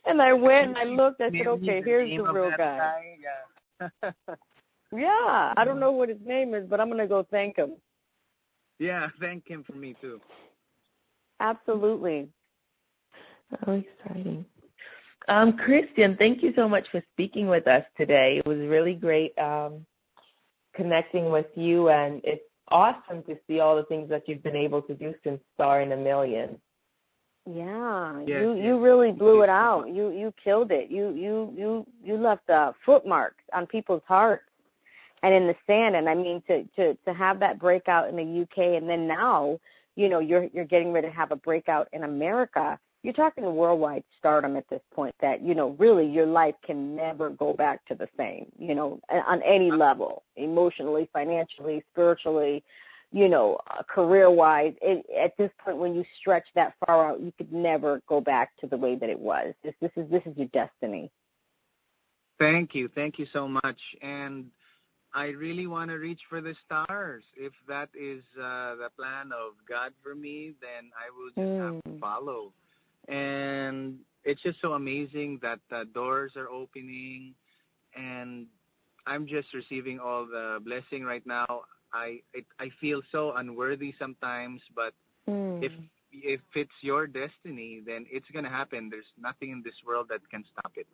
and 0.06 0.22
I 0.22 0.34
went 0.34 0.70
and 0.70 0.78
I 0.78 0.84
looked. 0.84 1.22
I 1.22 1.32
said, 1.32 1.48
okay, 1.48 1.82
here's 1.86 2.10
the 2.18 2.24
real 2.24 2.52
guy. 2.58 3.18
Yeah. 3.20 4.12
Yeah, 4.96 5.54
I 5.58 5.64
don't 5.66 5.80
know 5.80 5.92
what 5.92 6.10
his 6.10 6.20
name 6.24 6.54
is, 6.54 6.68
but 6.70 6.80
I'm 6.80 6.90
gonna 6.90 7.08
go 7.08 7.26
thank 7.30 7.58
him. 7.58 7.74
yeah, 8.80 9.10
thank 9.20 9.48
him 9.48 9.64
for 9.64 9.74
me 9.74 9.96
too. 10.00 10.22
Absolutely. 11.40 12.30
Oh, 13.68 13.74
exciting. 13.74 14.46
Um, 15.28 15.58
Christian, 15.58 16.16
thank 16.18 16.44
you 16.44 16.54
so 16.56 16.70
much 16.70 16.88
for 16.92 17.04
speaking 17.14 17.48
with 17.48 17.68
us 17.68 17.84
today. 17.98 18.38
It 18.38 18.46
was 18.46 18.60
really 18.60 18.94
great 18.94 19.38
um, 19.38 19.86
connecting 20.76 21.32
with 21.32 21.48
you, 21.56 21.90
and 21.90 22.22
it's 22.24 22.44
awesome 22.70 23.24
to 23.24 23.38
see 23.48 23.60
all 23.60 23.76
the 23.76 23.84
things 23.84 24.10
that 24.10 24.28
you've 24.28 24.44
been 24.44 24.56
able 24.56 24.82
to 24.84 24.94
do 24.94 25.14
since 25.24 25.40
Star 25.54 25.82
in 25.82 25.92
a 25.92 25.98
Million. 25.98 26.60
Yeah, 27.48 28.20
Yes, 28.22 28.28
you 28.28 28.56
yes. 28.56 28.66
you 28.66 28.80
really 28.80 29.12
blew 29.12 29.42
it 29.44 29.50
out. 29.50 29.88
You 29.88 30.10
you 30.10 30.34
killed 30.44 30.72
it. 30.72 30.90
You 30.90 31.12
you 31.12 31.54
you 31.56 31.86
you 32.04 32.18
left 32.18 32.50
uh, 32.50 32.74
footmarks 32.84 33.44
on 33.54 33.68
people's 33.68 34.02
hearts 34.08 34.46
and 35.22 35.32
in 35.34 35.46
the 35.46 35.56
sand. 35.68 35.96
And 35.96 36.10
I 36.10 36.16
mean 36.16 36.42
to 36.48 36.64
to 36.76 36.96
to 36.96 37.14
have 37.14 37.40
that 37.42 37.60
breakout 37.60 38.10
in 38.10 38.16
the 38.16 38.42
UK, 38.42 38.82
and 38.82 38.90
then 38.90 39.08
now 39.08 39.60
you 39.96 40.10
know 40.10 40.20
you're 40.20 40.46
you're 40.54 40.66
getting 40.66 40.92
ready 40.92 41.08
to 41.08 41.14
have 41.14 41.32
a 41.32 41.36
breakout 41.36 41.88
in 41.94 42.04
America. 42.04 42.80
You're 43.06 43.14
talking 43.14 43.44
worldwide 43.56 44.04
stardom 44.18 44.58
at 44.58 44.68
this 44.70 44.82
point. 44.94 45.14
That 45.22 45.42
you 45.42 45.54
know 45.54 45.76
really 45.78 46.08
your 46.08 46.26
life 46.26 46.56
can 46.66 46.96
never 46.96 47.30
go 47.30 47.54
back 47.54 47.86
to 47.86 47.96
the 47.96 48.10
same. 48.18 48.48
You 48.58 48.74
know 48.74 49.00
on 49.10 49.42
any 49.44 49.72
level, 49.72 50.24
emotionally, 50.36 51.10
financially, 51.14 51.84
spiritually 51.92 52.64
you 53.12 53.30
know, 53.30 53.58
uh, 53.72 53.82
career 53.84 54.30
wise, 54.30 54.74
at 54.84 55.38
this 55.38 55.50
point 55.64 55.78
when 55.78 55.96
you 55.96 56.04
stretch 56.20 56.46
that 56.54 56.74
far 56.86 57.12
out, 57.12 57.22
you 57.22 57.32
could 57.38 57.52
never 57.54 58.02
go 58.10 58.20
back 58.20 58.52
to 58.60 58.68
the 58.68 58.76
way 58.76 58.96
that 58.96 59.10
it 59.10 59.20
was. 59.20 59.54
This, 59.64 59.74
this 59.80 59.92
is 59.96 60.10
this 60.12 60.24
is 60.26 60.36
your 60.36 60.48
destiny. 60.48 61.10
Thank 62.40 62.76
you, 62.76 62.90
thank 62.94 63.18
you 63.18 63.26
so 63.32 63.48
much. 63.48 63.80
And 64.02 64.48
I 65.14 65.28
really 65.28 65.66
want 65.66 65.92
to 65.92 65.96
reach 65.96 66.20
for 66.28 66.42
the 66.42 66.56
stars. 66.66 67.24
If 67.38 67.54
that 67.70 67.88
is 67.98 68.22
uh, 68.38 68.76
the 68.76 68.90
plan 68.98 69.32
of 69.32 69.54
God 69.70 69.94
for 70.04 70.14
me, 70.14 70.54
then 70.60 70.92
I 71.00 71.10
will 71.16 71.30
just 71.30 71.62
mm. 71.62 71.74
have 71.74 71.84
to 71.84 71.90
mm. 71.92 72.00
follow. 72.02 72.52
And 73.08 73.98
it's 74.24 74.42
just 74.42 74.60
so 74.62 74.74
amazing 74.74 75.40
that 75.42 75.60
the 75.70 75.86
doors 75.94 76.34
are 76.36 76.50
opening, 76.50 77.36
and 77.96 78.48
I'm 79.06 79.28
just 79.28 79.54
receiving 79.54 80.00
all 80.00 80.26
the 80.26 80.60
blessing 80.64 81.04
right 81.04 81.26
now. 81.26 81.62
I 81.94 82.22
it, 82.34 82.46
I 82.60 82.70
feel 82.82 83.02
so 83.12 83.34
unworthy 83.34 83.94
sometimes, 84.00 84.62
but 84.76 84.94
mm. 85.30 85.64
if 85.64 85.72
if 86.12 86.42
it's 86.56 86.72
your 86.82 87.08
destiny, 87.08 87.82
then 87.86 88.06
it's 88.10 88.26
gonna 88.34 88.50
happen. 88.50 88.90
There's 88.90 89.06
nothing 89.20 89.52
in 89.52 89.62
this 89.64 89.76
world 89.86 90.08
that 90.10 90.22
can 90.30 90.44
stop 90.52 90.72
it. 90.76 90.88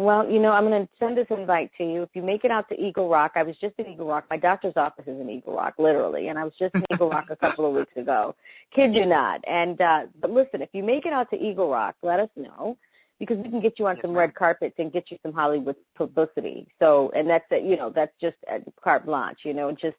Well, 0.00 0.30
you 0.30 0.38
know, 0.40 0.52
I'm 0.52 0.66
going 0.66 0.86
to 0.86 0.88
send 0.98 1.18
this 1.18 1.26
invite 1.28 1.70
to 1.76 1.84
you. 1.84 2.02
If 2.02 2.08
you 2.14 2.22
make 2.22 2.46
it 2.46 2.50
out 2.50 2.70
to 2.70 2.80
Eagle 2.80 3.10
Rock, 3.10 3.32
I 3.34 3.42
was 3.42 3.54
just 3.60 3.74
in 3.76 3.86
Eagle 3.86 4.06
Rock. 4.06 4.24
My 4.30 4.38
doctor's 4.38 4.72
office 4.76 5.04
is 5.06 5.20
in 5.20 5.28
Eagle 5.28 5.54
Rock, 5.54 5.74
literally, 5.76 6.28
and 6.28 6.38
I 6.38 6.44
was 6.44 6.54
just 6.58 6.74
in 6.74 6.82
Eagle 6.90 7.10
Rock 7.10 7.26
a 7.28 7.36
couple 7.36 7.66
of 7.66 7.74
weeks 7.74 7.94
ago. 7.94 8.34
Kid 8.74 8.94
you 8.94 9.04
not. 9.04 9.44
And 9.46 9.78
uh 9.82 10.06
but 10.18 10.30
listen, 10.30 10.62
if 10.62 10.70
you 10.72 10.82
make 10.82 11.04
it 11.04 11.12
out 11.12 11.28
to 11.32 11.36
Eagle 11.36 11.70
Rock, 11.70 11.96
let 12.02 12.18
us 12.18 12.30
know 12.34 12.78
because 13.18 13.36
we 13.36 13.50
can 13.50 13.60
get 13.60 13.78
you 13.78 13.88
on 13.88 13.98
some 14.00 14.12
red 14.12 14.34
carpets 14.34 14.76
and 14.78 14.90
get 14.90 15.10
you 15.10 15.18
some 15.22 15.34
Hollywood 15.34 15.76
publicity. 15.94 16.66
So, 16.78 17.12
and 17.14 17.28
that's 17.28 17.44
you 17.50 17.76
know, 17.76 17.90
that's 17.90 18.14
just 18.22 18.36
carte 18.82 19.04
blanche, 19.04 19.40
you 19.44 19.52
know, 19.52 19.70
just 19.70 19.98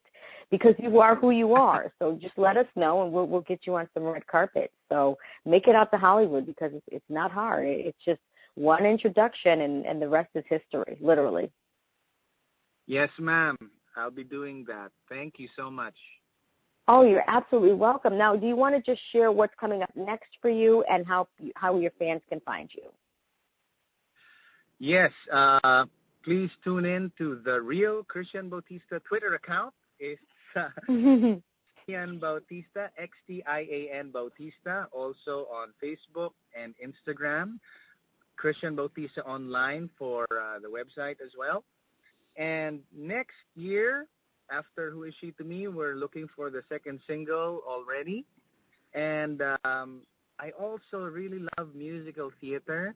because 0.49 0.73
you 0.79 0.99
are 0.99 1.13
who 1.15 1.29
you 1.29 1.53
are. 1.53 1.93
So 1.99 2.17
just 2.19 2.39
let 2.39 2.57
us 2.57 2.65
know 2.75 3.03
and 3.03 3.13
we'll 3.13 3.27
we'll 3.27 3.41
get 3.41 3.67
you 3.67 3.75
on 3.75 3.87
some 3.93 4.05
red 4.05 4.25
carpet. 4.25 4.71
So 4.89 5.19
make 5.45 5.67
it 5.67 5.75
out 5.75 5.91
to 5.91 5.99
Hollywood 5.99 6.47
because 6.47 6.71
it's 6.73 6.87
it's 6.87 7.09
not 7.09 7.31
hard. 7.31 7.67
It's 7.67 8.03
just 8.03 8.19
one 8.55 8.85
introduction 8.85 9.61
and, 9.61 9.85
and 9.85 10.01
the 10.01 10.07
rest 10.07 10.29
is 10.35 10.43
history, 10.47 10.97
literally. 10.99 11.51
Yes, 12.87 13.09
ma'am. 13.19 13.55
I'll 13.95 14.11
be 14.11 14.23
doing 14.23 14.65
that. 14.67 14.91
Thank 15.09 15.35
you 15.37 15.47
so 15.55 15.69
much. 15.69 15.95
Oh, 16.87 17.03
you're 17.03 17.23
absolutely 17.27 17.73
welcome. 17.73 18.17
Now, 18.17 18.35
do 18.35 18.47
you 18.47 18.55
want 18.55 18.75
to 18.75 18.81
just 18.81 19.01
share 19.11 19.31
what's 19.31 19.53
coming 19.59 19.81
up 19.81 19.91
next 19.95 20.29
for 20.41 20.49
you 20.49 20.83
and 20.89 21.05
how 21.05 21.27
how 21.55 21.77
your 21.77 21.91
fans 21.99 22.21
can 22.27 22.41
find 22.41 22.69
you? 22.75 22.83
Yes, 24.79 25.11
uh, 25.31 25.85
please 26.25 26.49
tune 26.63 26.85
in 26.85 27.11
to 27.17 27.39
the 27.45 27.61
real 27.61 28.03
Christian 28.03 28.49
Bautista 28.49 28.99
Twitter 29.07 29.35
account. 29.35 29.73
It's 29.99 30.21
uh, 30.55 30.69
Christian 31.85 32.19
Bautista, 32.19 32.89
X 32.97 33.11
T 33.27 33.43
I 33.45 33.59
A 33.71 33.89
N 33.93 34.11
Bautista, 34.11 34.87
also 34.91 35.47
on 35.53 35.69
Facebook 35.81 36.31
and 36.59 36.73
Instagram. 36.83 37.59
Christian 38.37 38.75
Bautista 38.75 39.23
online 39.25 39.89
for 39.97 40.25
uh, 40.31 40.59
the 40.59 40.67
website 40.67 41.21
as 41.23 41.31
well. 41.37 41.63
And 42.37 42.79
next 42.95 43.35
year, 43.55 44.07
after 44.51 44.91
Who 44.91 45.03
Is 45.03 45.13
She 45.19 45.31
to 45.31 45.43
Me, 45.43 45.67
we're 45.67 45.95
looking 45.95 46.27
for 46.35 46.49
the 46.49 46.63
second 46.69 46.99
single 47.07 47.61
already. 47.67 48.25
And 48.93 49.41
um, 49.63 50.01
I 50.39 50.51
also 50.59 51.05
really 51.05 51.45
love 51.57 51.75
musical 51.75 52.31
theater. 52.41 52.95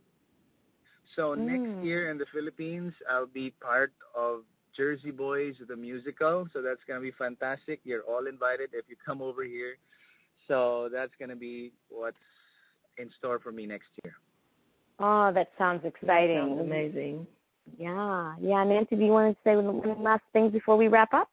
So 1.15 1.35
mm. 1.35 1.39
next 1.39 1.85
year 1.85 2.11
in 2.11 2.17
the 2.17 2.25
Philippines, 2.33 2.93
I'll 3.09 3.27
be 3.27 3.51
part 3.51 3.93
of 4.15 4.41
Jersey 4.75 5.11
Boys, 5.11 5.55
the 5.67 5.75
musical. 5.75 6.47
So 6.51 6.61
that's 6.61 6.81
going 6.87 6.99
to 6.99 7.03
be 7.03 7.11
fantastic. 7.11 7.79
You're 7.83 8.01
all 8.01 8.27
invited 8.27 8.71
if 8.73 8.85
you 8.89 8.95
come 9.05 9.21
over 9.21 9.43
here. 9.43 9.77
So 10.47 10.89
that's 10.91 11.13
going 11.17 11.29
to 11.29 11.35
be 11.35 11.71
what's 11.89 12.17
in 12.97 13.09
store 13.17 13.39
for 13.39 13.51
me 13.51 13.65
next 13.65 13.87
year. 14.03 14.15
Oh, 14.99 15.31
that 15.33 15.49
sounds 15.57 15.83
exciting. 15.85 16.35
That 16.35 16.47
sounds 16.47 16.61
amazing. 16.61 17.27
Yeah, 17.77 18.35
yeah. 18.39 18.63
Nancy, 18.63 18.95
do 18.95 19.03
you 19.03 19.11
want 19.11 19.35
to 19.35 19.49
say 19.49 19.55
one 19.55 20.03
last 20.03 20.23
thing 20.33 20.49
before 20.49 20.77
we 20.77 20.87
wrap 20.87 21.13
up? 21.13 21.29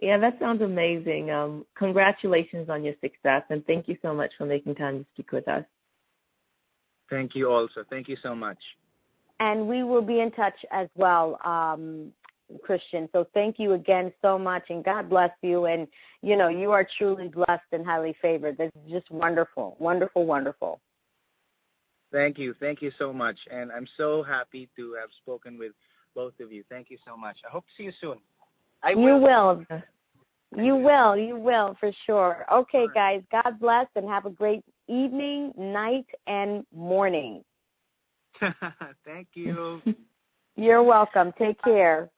Yeah, 0.00 0.18
that 0.18 0.38
sounds 0.38 0.62
amazing. 0.62 1.30
Um, 1.30 1.66
congratulations 1.74 2.68
on 2.68 2.84
your 2.84 2.94
success, 3.00 3.42
and 3.50 3.66
thank 3.66 3.88
you 3.88 3.96
so 4.02 4.14
much 4.14 4.32
for 4.36 4.46
making 4.46 4.74
time 4.74 5.00
to 5.00 5.06
speak 5.14 5.32
with 5.32 5.48
us. 5.48 5.64
Thank 7.08 7.34
you 7.34 7.50
also. 7.50 7.84
Thank 7.88 8.08
you 8.08 8.16
so 8.22 8.34
much. 8.34 8.58
And 9.40 9.68
we 9.68 9.82
will 9.82 10.02
be 10.02 10.20
in 10.20 10.30
touch 10.30 10.64
as 10.70 10.88
well, 10.96 11.38
um, 11.44 12.12
Christian. 12.62 13.08
So 13.12 13.26
thank 13.34 13.58
you 13.58 13.72
again 13.72 14.12
so 14.22 14.38
much, 14.38 14.64
and 14.70 14.84
God 14.84 15.08
bless 15.08 15.32
you. 15.42 15.66
And 15.66 15.88
you 16.22 16.36
know, 16.36 16.48
you 16.48 16.72
are 16.72 16.86
truly 16.98 17.28
blessed 17.28 17.66
and 17.72 17.84
highly 17.84 18.16
favored. 18.20 18.58
This 18.58 18.70
is 18.84 18.92
just 18.92 19.10
wonderful, 19.10 19.76
wonderful, 19.78 20.26
wonderful. 20.26 20.80
Thank 22.12 22.38
you. 22.38 22.54
Thank 22.60 22.82
you 22.82 22.90
so 22.98 23.12
much. 23.12 23.36
And 23.50 23.70
I'm 23.72 23.86
so 23.96 24.22
happy 24.22 24.68
to 24.76 24.94
have 25.00 25.10
spoken 25.22 25.58
with 25.58 25.72
both 26.14 26.38
of 26.40 26.52
you. 26.52 26.64
Thank 26.68 26.90
you 26.90 26.98
so 27.06 27.16
much. 27.16 27.38
I 27.46 27.50
hope 27.50 27.64
to 27.66 27.72
see 27.76 27.84
you 27.84 27.92
soon. 28.00 28.18
I 28.82 28.94
will. 28.94 29.04
You 29.04 29.16
will. 29.16 29.66
You 30.56 30.76
will. 30.76 31.16
You 31.16 31.36
will 31.36 31.76
for 31.80 31.90
sure. 32.06 32.46
Okay, 32.52 32.86
guys. 32.94 33.22
God 33.30 33.58
bless 33.60 33.86
and 33.96 34.08
have 34.08 34.26
a 34.26 34.30
great 34.30 34.62
evening, 34.88 35.52
night, 35.56 36.06
and 36.26 36.64
morning. 36.74 37.42
Thank 39.04 39.28
you. 39.34 39.82
You're 40.56 40.82
welcome. 40.82 41.32
Take 41.38 41.60
care. 41.62 42.08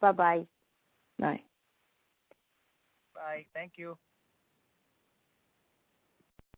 Bye-bye. 0.00 0.46
Bye. 1.18 1.40
Bye. 3.14 3.46
Thank 3.54 3.72
you. 3.76 3.98